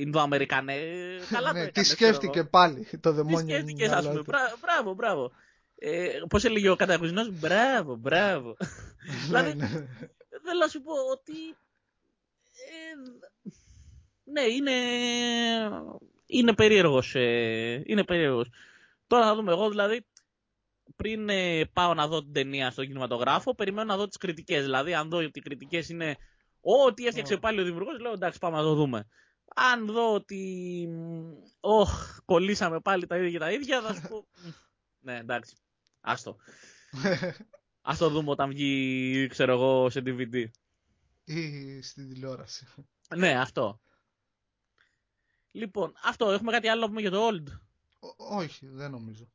[0.00, 2.48] Ινδοαμερικανέ, ε, καλά το ναι, τι έκανες, ξέρω σκέφτηκε εγώ.
[2.48, 3.38] πάλι το Τι δαιμόνιο.
[3.56, 4.22] σκέφτηκες, ας μυαλό πούμε.
[4.22, 4.30] του.
[4.30, 5.32] Μπρα- Μπράβο, μπράβο.
[5.78, 8.56] Ε, πώς έλεγε ο κατακουζινός, μπράβο, μπράβο.
[9.06, 9.66] Ναι, δηλαδή, ναι.
[10.44, 11.48] θέλω να σου πω ότι.
[12.68, 13.50] ε,
[14.32, 14.72] ναι, είναι.
[16.26, 17.14] Είναι περίεργος.
[17.14, 18.48] ε, είναι περίεργος.
[19.06, 20.06] Τώρα θα δούμε εγώ δηλαδή.
[20.96, 24.62] Πριν ε, πάω να δω την ταινία στον κινηματογράφο, περιμένω να δω τις κριτικές.
[24.62, 26.16] Δηλαδή, αν δω ότι οι κριτικές είναι.
[26.60, 27.38] Ό,τι έφτιαξε Ω.
[27.38, 29.06] πάλι ο δημιουργός, λέω εντάξει, πάμε να το δούμε.
[29.54, 30.88] Αν δω ότι.
[31.60, 34.26] Ωχ, κολλήσαμε πάλι τα ίδια και τα ίδια, θα σου πω.
[34.42, 34.50] «Μ,
[35.00, 35.56] ναι, εντάξει.
[36.00, 36.36] Άστο.
[37.88, 40.44] Ας το δούμε όταν βγει, ξέρω εγώ, σε DVD.
[41.24, 42.66] Ή στην τηλεόραση.
[43.16, 43.80] Ναι, αυτό.
[45.56, 46.30] Λοιπόν, αυτό.
[46.30, 47.44] Έχουμε κάτι άλλο να πούμε για το Old;
[47.98, 49.28] Ό- όχι, δεν νομίζω.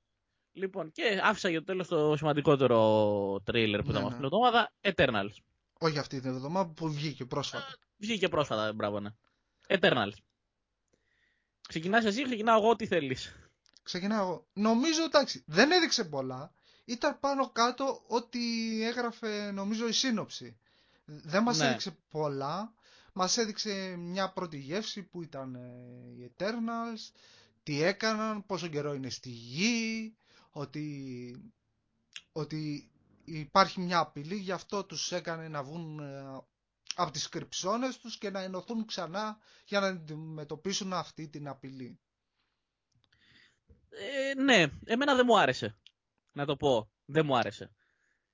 [0.53, 4.15] Λοιπόν, και άφησα για το τέλος το σημαντικότερο τρέιλερ που Ναι, είδαμε ναι.
[4.15, 4.71] αυτήν την εβδομάδα.
[4.81, 5.35] Eternals.
[5.79, 7.67] Όχι αυτή την εβδομάδα που βγήκε πρόσφατα.
[7.97, 9.09] Βγήκε πρόσφατα, μπράβο, ναι.
[9.67, 10.13] Eternals.
[11.67, 13.35] Ξεκινάς εσύ, ξεκινάω εγώ, τι θέλεις.
[13.83, 14.45] ξεκινάω εγώ.
[14.53, 16.51] Νομίζω εντάξει, δεν έδειξε πολλά.
[16.85, 18.39] Ήταν πάνω κάτω ό,τι
[18.85, 20.57] έγραφε νομίζω η σύνοψη.
[21.05, 21.65] Δεν μας Ναι.
[21.67, 22.73] έδειξε πολλά.
[23.13, 27.11] Μας έδειξε μια πρώτη γεύση που ήταν ε, οι Eternals,
[27.63, 30.15] τι έκαναν, πόσο καιρό είναι στη γη,
[30.51, 31.35] ότι,
[32.31, 32.91] ότι
[33.23, 36.41] υπάρχει μια απειλή, γι' αυτό τους έκανε να βγουν ε,
[36.95, 41.99] από τις κρυψώνες τους και να ενωθούν ξανά για να αντιμετωπίσουν αυτή την απειλή.
[43.89, 45.77] Ε, ναι, εμένα δεν μου άρεσε.
[46.33, 46.91] Να το πω.
[47.05, 47.71] Δεν μου άρεσε.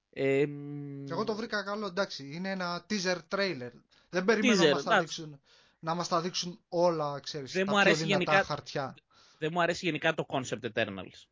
[0.10, 3.72] Ε, μ, Και εγώ το βρήκα καλό, εντάξει, είναι ένα teaser trailer.
[4.10, 5.22] Δεν περιμένω Teaser, να μας τα εντάξει.
[5.22, 5.42] δείξουν,
[5.80, 8.96] να μας τα δείξουν όλα, ξέρεις, Δεν τα μου πιο αρέσει δυνατά γενικά- χαρτιά.
[9.38, 11.26] δεν μου αρέσει γενικά το concept Eternals.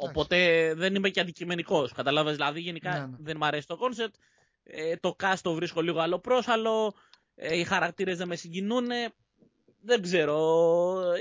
[0.00, 1.92] Οπότε δεν είμαι και αντικειμενικός.
[1.92, 3.16] Καταλάβες, δηλαδή γενικά Ναι, ναι.
[3.20, 4.14] δεν μου αρέσει το concept.
[4.62, 6.94] Ε, το cast το βρίσκω λίγο αλλοπρόσαλο.
[7.34, 8.86] Ε, οι χαρακτήρες δεν με συγκινούν.
[9.80, 10.36] Δεν ξέρω.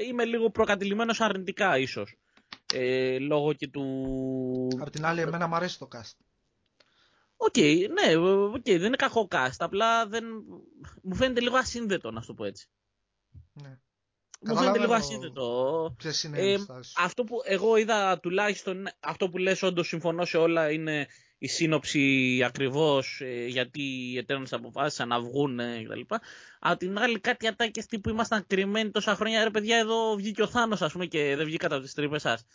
[0.08, 2.16] Είμαι λίγο προκατηλημένος αρνητικά ίσως.
[2.74, 4.68] Ε, λόγω και του...
[4.80, 6.12] Απ' την άλλη, εμένα μου αρέσει το cast.
[7.48, 8.16] Οκ, ναι,
[8.56, 9.56] οκ, δεν είναι κακό cast.
[9.58, 10.26] Απλά δεν...
[11.04, 12.68] μου φαίνεται λίγο ασύνδετο, να σου το πω έτσι.
[13.54, 13.80] Ναι.
[14.42, 15.94] Μου φαίνεται λίγο Καταλαβαίνω ασύνδετο.
[15.98, 16.94] Ποιες είναι Ε, οι στάσεις.
[16.98, 21.48] Αυτό που εγώ είδα τουλάχιστον, είναι- αυτό που λες όντως συμφωνώ σε όλα είναι η
[21.48, 26.16] σύνοψη ακριβώς ε, γιατί οι Eternals αποφάσισαν να βγουν ε, κτλ.
[26.60, 29.44] Απ' την άλλη κάτι ατάκες τύπου ήμασταν κρυμμένοι τόσα χρόνια.
[29.44, 32.46] Ρε παιδιά εδώ βγήκε ο Θάνος ας πούμε και δεν βγήκατε από τις τρύπες σας.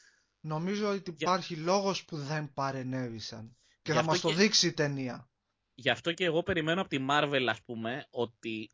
[0.41, 3.57] Νομίζω ότι για- υπάρχει λόγος που δεν παρενέβησαν.
[3.89, 5.29] Και Γι' θα αυτό μας το και- δείξει η ταινία.
[5.75, 8.71] Γι' αυτό και εγώ περιμένω από τη Marvel ας πούμε ότι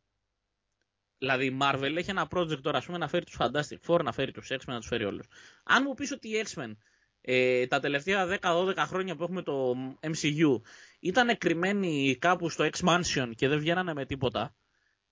[1.18, 4.12] Δηλαδή η Marvel έχει ένα project τώρα ας πούμε να φέρει τους Fantastic Four, να
[4.12, 5.26] φέρει τους X-Men, να τους φέρει όλους.
[5.64, 6.76] Αν μου πεις ότι οι X-Men
[7.20, 10.60] ε, τα τελευταία 10-12 χρόνια που έχουμε το MCU
[11.00, 14.56] ήταν κρυμμένοι κάπου στο X-Mansion και δεν βγαίνανε με τίποτα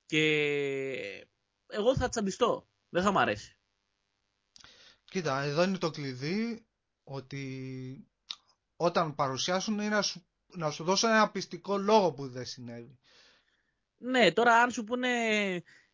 [0.06, 1.26] και
[1.66, 2.68] εγώ θα τσαντιστώ.
[2.88, 3.56] Δεν θα μ' αρέσει.
[5.04, 6.66] Κοίτα, εδώ είναι το κλειδί
[7.04, 8.06] ότι
[8.84, 12.98] όταν παρουσιάσουν είναι να σου, να σου δώσω ένα πιστικό λόγο που δεν συνέβη.
[13.98, 15.08] Ναι, τώρα αν σου πούνε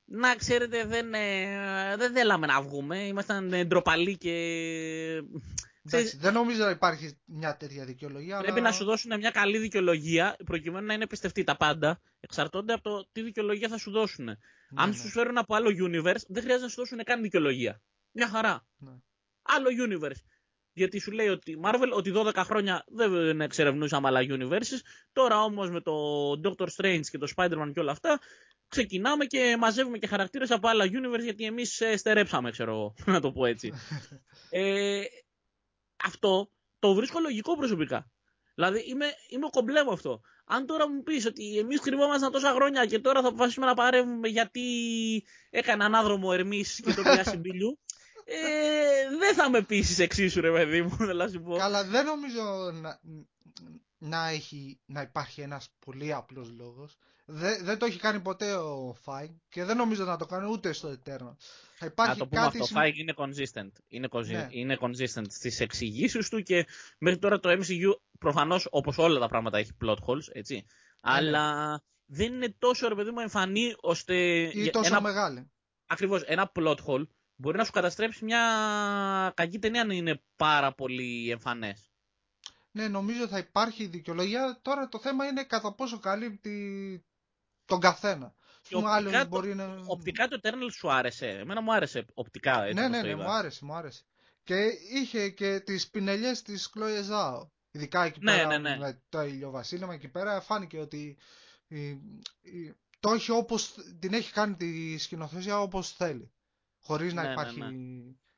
[0.05, 4.32] να ξέρετε δεν, ε, δεν θέλαμε να βγούμε, ήμασταν ε, ντροπαλοί και
[5.82, 8.39] Εντάξει, δεν νομίζω να υπάρχει μια τέτοια δικαιολογία.
[8.39, 8.68] Πρέπει αλλά...
[8.68, 11.45] να σου δώσουν μια καλή δικαιολογία προκειμένου να είναι πιστευτή.
[11.45, 14.24] Τα πάντα εξαρτώνται από το τι δικαιολογία θα σου δώσουν.
[14.24, 14.34] Ναι,
[14.74, 14.97] Αν ναι.
[14.97, 17.80] σου φέρουν από άλλο universe, δεν χρειάζεται να σου δώσουν καν δικαιολογία.
[18.12, 18.66] Μια χαρά.
[18.76, 18.91] Ναι.
[19.43, 20.20] Άλλο universe.
[20.78, 24.80] Γιατί σου λέει ότι η Marvel ότι 12 χρόνια δεν εξερευνούσαμε άλλα universes.
[25.12, 25.92] Τώρα όμως με το
[26.44, 28.20] Doctor Strange και το Spider-Man και όλα αυτά,
[28.68, 32.94] ξεκινάμε και μαζεύουμε και χαρακτήρες από άλλα universe γιατί εμείς στερέψαμε, ξέρω εγώ.
[33.12, 33.72] Να το πω έτσι.
[34.50, 35.02] ε,
[36.04, 38.10] αυτό το βρίσκω λογικό προσωπικά.
[38.54, 40.20] Δηλαδή είμαι, είμαι κομπλέ με αυτό.
[40.46, 44.28] Αν τώρα μου πεις ότι εμείς κρυβόμασταν τόσα χρόνια και τώρα θα αποφασίσουμε να παρεύουμε
[44.28, 44.62] γιατί
[45.50, 47.78] έκανε ανάδρομο Ερμής και το πιάσει μπιλιού,
[48.30, 51.56] ε, δεν θα με πείσει εξίσου, ρε παιδί μου, θέλω να σου πω.
[51.56, 53.00] Καλά, δεν νομίζω να,
[53.98, 56.96] να, έχει, να υπάρχει ένας πολύ απλός λόγος.
[57.30, 60.72] Δεν, δεν το έχει κάνει ποτέ ο Φάιν και δεν νομίζω να το κάνει ούτε
[60.72, 61.34] στο Eternal.
[61.78, 63.72] Θα υπάρχει Να το πούμε κάτι αυτό, συμ- Feige είναι consistent.
[63.88, 64.46] Είναι, consi- Ναι.
[64.50, 66.66] είναι consistent στις εξηγήσεις του και
[66.98, 70.54] μέχρι τώρα το MCU προφανώς όπως όλα τα πράγματα έχει plot holes, έτσι.
[70.54, 70.62] ναι.
[71.00, 75.50] Αλλά δεν είναι τόσο ρε παιδί μου εμφανή ώστε ή για τόσο ένα, μεγάλη.
[75.86, 77.06] ακριβώς ένα plot hole
[77.41, 78.43] μπορεί να σου καταστρέψει μια
[79.36, 81.91] κακή ταινία αν είναι πάρα πολύ εμφανές.
[82.70, 84.59] Ναι, νομίζω θα υπάρχει δικαιολογία.
[84.62, 87.05] Τώρα το θέμα είναι κατά πόσο καλύπτει
[87.64, 88.34] τον καθένα.
[88.62, 89.80] Και Πούμε, οπτικά, άλλος το, μπορεί να...
[89.86, 91.26] οπτικά το Eternal σου άρεσε.
[91.28, 93.22] Εμένα μου άρεσε οπτικά έτσι ναι, όπως ναι, το ναι, είδα.
[93.22, 94.03] μου άρεσε, μου άρεσε.
[94.43, 94.55] Και
[94.95, 97.49] είχε και τις πινελιές της Chloe Zhao.
[97.70, 98.76] Ειδικά εκεί Ναι, πέρα ναι, ναι.
[98.76, 101.16] με το ηλιοβασίλεμα εκεί πέρα φάνηκε ότι
[101.68, 101.89] η-
[102.41, 106.32] η- το έχει όπως, την έχει κάνει τη σκηνοθεσία όπως θέλει.
[106.89, 107.70] Χωρίς να Ναι, ναι, υπάρχει, ναι.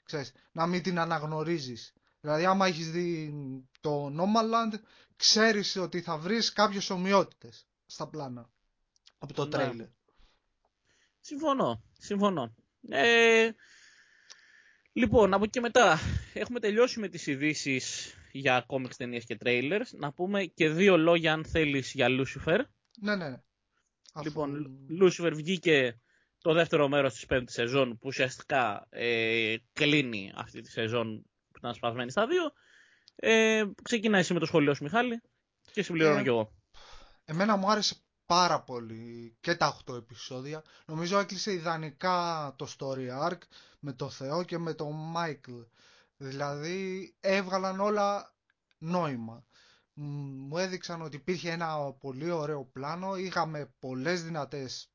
[0.03, 1.93] ξέρεις, να μην την αναγνωρίζεις.
[2.21, 3.35] Δηλαδή άμα έχεις δει
[3.81, 4.79] το Nomadland,
[5.17, 8.51] ξέρεις ότι θα βρεις κάποιες ομοιότητες στα πλάνα
[9.19, 9.51] από το Ναι.
[9.51, 9.87] τρέιλερ.
[11.21, 12.55] Συμφωνώ, συμφωνώ.
[12.89, 13.51] Ε,
[14.93, 15.99] λοιπόν, από εκεί και μετά
[16.35, 17.81] έχουμε τελειώσει με τις ειδήσει
[18.33, 19.87] για κόμιξ ταινίες και trailers.
[19.93, 22.61] Να πούμε και δύο λόγια αν θέλεις για Lucifer.
[23.01, 23.43] Ναι, ναι, ναι.
[24.13, 26.01] Αφού- Λοιπόν, Lucifer βγήκε
[26.43, 31.75] το δεύτερο μέρος της πέμπτης σεζόν που ουσιαστικά ε, κλείνει αυτή τη σεζόν που ήταν
[31.75, 32.53] σπασμένη στα δύο.
[33.17, 35.21] Ε, ξεκινάει εσύ με το σχολείο σου Μιχάλη
[35.73, 36.53] και συμπληρώνω Ε, κι εγώ.
[37.25, 40.63] Εμένα μου άρεσε πάρα πολύ και τα 8 επεισόδια.
[40.87, 43.39] Νομίζω έκλεισε ιδανικά το story arc
[43.79, 45.53] με το Θεό και με τον Μάικλ.
[46.17, 48.35] Δηλαδή έβγαλαν όλα
[48.79, 49.45] νόημα.
[49.93, 50.03] Μ,
[50.49, 53.17] Μου έδειξαν ότι υπήρχε ένα πολύ ωραίο πλάνο.
[53.17, 54.91] Είχαμε πολλές δυνατές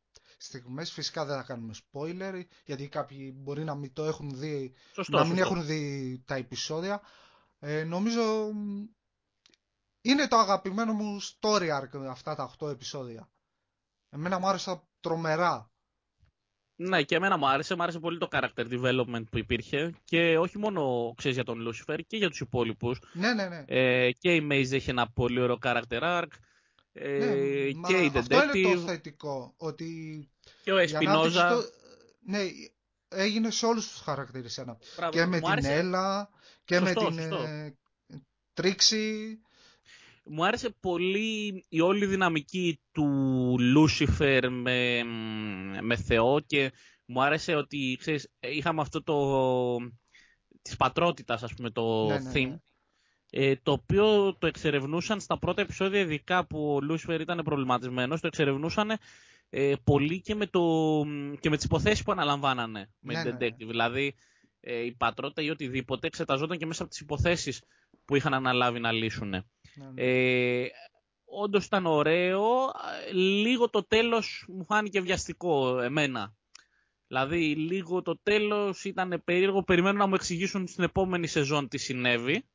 [0.46, 0.92] στιγμές.
[0.92, 5.26] Φυσικά δεν θα κάνουμε spoiler, γιατί κάποιοι μπορεί να μην το έχουν δει, Σωστό, να
[5.26, 5.54] μην σωστό.
[5.54, 7.02] έχουν δει τα επεισόδια.
[7.60, 8.84] Ε, νομίζω μ,
[10.02, 13.30] είναι το αγαπημένο μου story arc αυτά τα 8 επεισόδια.
[14.10, 15.70] Εμένα μου άρεσαν τρομερά.
[16.78, 17.76] Ναι, και εμένα μου άρεσε.
[17.76, 19.94] Μου άρεσε πολύ το character development που υπήρχε.
[20.04, 23.00] Και όχι μόνο ξέρεις για τον Lucifer και για τους υπόλοιπους.
[23.14, 23.64] Ναι, ναι, ναι.
[23.68, 26.28] Ε, και η Maze έχει ένα πολύ ωραίο character arc.
[26.98, 30.30] Ε, ναι μα και η αυτό είναι το Detective θετικό, ότι
[30.64, 31.50] και ο για να δεις Espinoza.
[31.50, 31.70] το-
[32.26, 32.40] Ναι,
[33.08, 34.78] έγινε σε όλους τους χαρακτήρες ένα.
[34.96, 36.30] Μπράβο, Και με μου την άρεσε- Έλα
[36.66, 37.44] και Σωστό, με την σωστό.
[37.44, 37.78] ε,
[38.54, 39.40] Τρίξη.
[40.26, 43.06] Μου άρεσε πολύ η όλη δυναμική του
[43.60, 45.04] Λούσιφερ με,
[45.82, 46.72] με Θεό και
[47.06, 49.78] μου άρεσε ότι ξέρεις, είχαμε αυτό το
[50.62, 52.58] της πατρότητας ας πούμε το Ναι, ναι, theme ναι.
[53.30, 58.28] Ε, το οποίο το εξερευνούσαν στα πρώτα επεισόδια ειδικά που ο Λούσιφερ ήταν προβληματισμένος το
[58.28, 58.92] εξερευνούσαν
[59.50, 60.62] ε, πολύ και με, το,
[61.40, 63.48] και με τις υποθέσεις που αναλαμβάνανε με Ναι, την ναι, ναι.
[63.48, 64.16] detective δηλαδή
[64.60, 67.62] ε, η πατρότητα ή οτιδήποτε εξεταζόταν και μέσα από τις υποθέσεις
[68.06, 69.30] που είχαν αναλάβει να λύσουν.
[69.30, 69.42] Ναι,
[69.94, 70.04] ναι.
[70.04, 70.68] Ε,
[71.26, 72.44] Όντως ήταν ωραίο.
[73.10, 76.36] Ε, Λίγο το τέλος μου φάνηκε βιαστικό εμένα.
[77.08, 79.64] Δηλαδή λίγο το τέλος ήταν περίεργο.
[79.64, 82.46] Περιμένω να μου εξηγήσουν στην επόμενη σεζόν τι συνέβη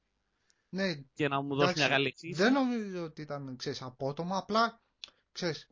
[0.71, 2.43] ναι, και να μου δώσουν εντάξει, μια καλή εξήγηση.
[2.43, 4.81] δεν νομίζω ότι ήταν ξέρεις, απότομα, απλά
[5.33, 5.67] ξέρεις,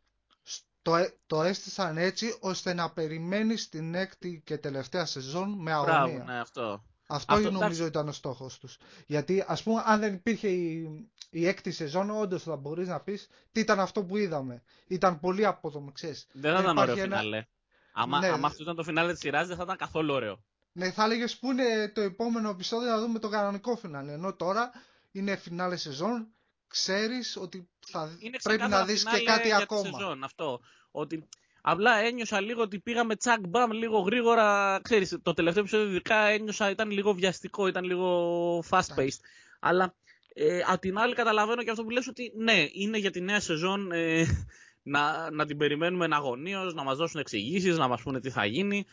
[0.83, 5.93] το, ε- το έστησαν έτσι ώστε να περιμένεις την έκτη και τελευταία σεζόν με αγωνία.
[6.07, 6.85] Μπράβο, ναι, αυτό.
[7.11, 7.83] Αυτό, Αυτό, νομίζω εντάξει.
[7.87, 8.79] ήταν ο στόχος τους.
[9.07, 10.89] Γιατί ας πούμε αν δεν υπήρχε η,
[11.31, 14.63] η έκτη σεζόν όντως θα μπορείς να πεις τι ήταν αυτό που είδαμε.
[14.87, 16.27] Ήταν πολύ απότομο, ξέρεις.
[16.33, 17.47] Δεν θα ήταν υπάρχει ωραίο ένα- φινάλε.
[17.93, 18.27] Άμα, Ναι.
[18.29, 20.43] άμα αυτό ήταν το φινάλε της σειράς δεν θα ήταν καθόλου ωραίο.
[20.73, 24.13] Ναι, θα έλεγες που είναι το επόμενο επεισόδιο να δούμε το κανονικό φινάλε.
[24.13, 24.71] Ενώ τώρα
[25.13, 26.29] είναι φινάλε σεζόν,
[26.69, 29.83] ξέρεις ότι θα Είναι πρέπει ξεκάθαρα να δεις και φινάλε κάτι για τη ακόμα.
[29.83, 30.61] σεζόν, αυτό.
[30.91, 31.29] Ότι
[31.61, 34.81] απλά ένιωσα λίγο ότι πήγαμε τσακ μπαμ λίγο γρήγορα.
[34.83, 39.21] Ξέρεις, το τελευταίο επεισόδιο ειδικά ένιωσα ήταν λίγο βιαστικό, ήταν λίγο fast paced.
[39.61, 39.95] Αλλά
[40.35, 43.41] ε, απ' την άλλη καταλαβαίνω και αυτό που λες ότι ναι, είναι για τη νέα
[43.41, 44.25] σεζόν ε,
[44.83, 48.85] να, να την περιμένουμε εναγωνίως, να μας δώσουν εξηγήσεις, να μας πούνε τι θα γίνει.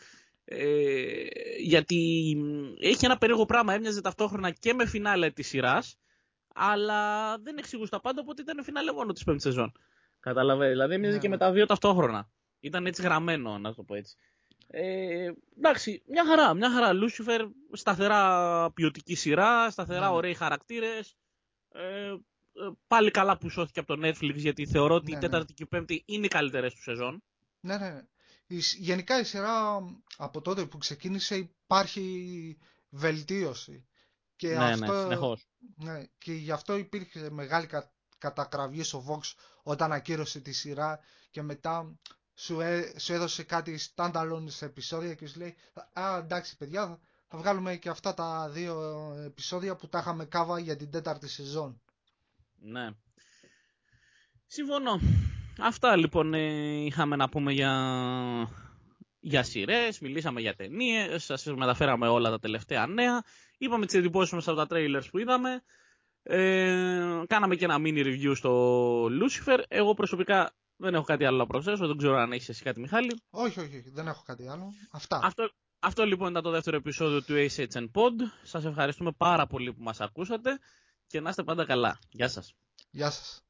[0.44, 1.24] Ε,
[1.62, 5.98] γιατί μ, έχει ένα περίεργο πράγμα, έμοιαζε ταυτόχρονα και με φινάλε της σειράς,
[6.56, 9.72] αλλά δεν εξηγούσε τα πάντα, οπότε ήταν φινάλε μόνο της πέμπτης σεζόν.
[10.20, 11.34] Καταλαβαίνετε, δηλαδή έμοιαζε Ναι, και ναι.
[11.34, 12.30] με τα δύο ταυτόχρονα.
[12.60, 14.16] Ήταν έτσι γραμμένο, να το πω έτσι.
[14.68, 16.92] Ε, εντάξει, μια χαρά, μια χαρά.
[16.92, 20.14] Λούσιφερ, σταθερά ποιοτική σειρά, σταθερά Ναι.
[20.14, 21.16] ωραίοι χαρακτήρες.
[21.72, 22.16] Ε, ε,
[22.86, 25.20] πάλι καλά που σώθηκε από το Netflix, γιατί θεωρώ ότι Ναι, η ναι.
[25.28, 27.22] τέταρτη και η πέμπτη είναι οι καλύτερες του σεζόν.
[27.60, 28.02] Ναι, ναι.
[28.46, 29.76] Η σ- γενικά η σειρά
[30.16, 32.58] από τότε που ξεκίνησε υπάρχει
[32.90, 33.86] βελτίωση.
[34.36, 35.46] Και ναι, αυτό, ναι, συνεχώς.
[35.76, 39.32] ναι, και γι' αυτό υπήρχε μεγάλη κα- κατακραυγή στο Vox
[39.62, 41.98] όταν ακύρωσε τη σειρά και μετά
[42.34, 45.54] σου, έ- σου έδωσε κάτι standalone σε επεισόδια και σου λέει
[45.92, 48.80] «Α, εντάξει παιδιά, θα- θα βγάλουμε και αυτά τα δύο
[49.24, 51.80] επεισόδια που τα είχαμε κάβα για την τέταρτη σεζόν».
[52.58, 52.88] Ναι.
[54.46, 55.00] Συμφωνώ.
[55.60, 57.72] Αυτά λοιπόν ε, είχαμε να πούμε για,
[59.20, 63.22] για σειρές, μιλήσαμε για ταινίες, σας μεταφέραμε όλα τα τελευταία νέα.
[63.58, 65.62] Είπαμε τις εντυπώσεις μας από τα trailers που είδαμε.
[66.22, 69.62] Ε, κάναμε και ένα mini review στο Lucifer.
[69.68, 71.86] Εγώ προσωπικά δεν έχω κάτι άλλο να προσθέσω.
[71.86, 73.20] Δεν ξέρω αν έχεις εσύ κάτι, Μιχάλη.
[73.30, 74.72] Όχι, όχι, όχι, δεν έχω κάτι άλλο.
[74.90, 75.20] Αυτά.
[75.22, 78.14] Αυτό, αυτό λοιπόν ήταν το δεύτερο επεισόδιο του ACHN Pod.
[78.42, 80.58] Σας ευχαριστούμε πάρα πολύ που μας ακούσατε
[81.06, 81.98] και να είστε πάντα καλά.
[82.10, 82.54] Γεια σας.
[82.90, 83.45] Γεια σας.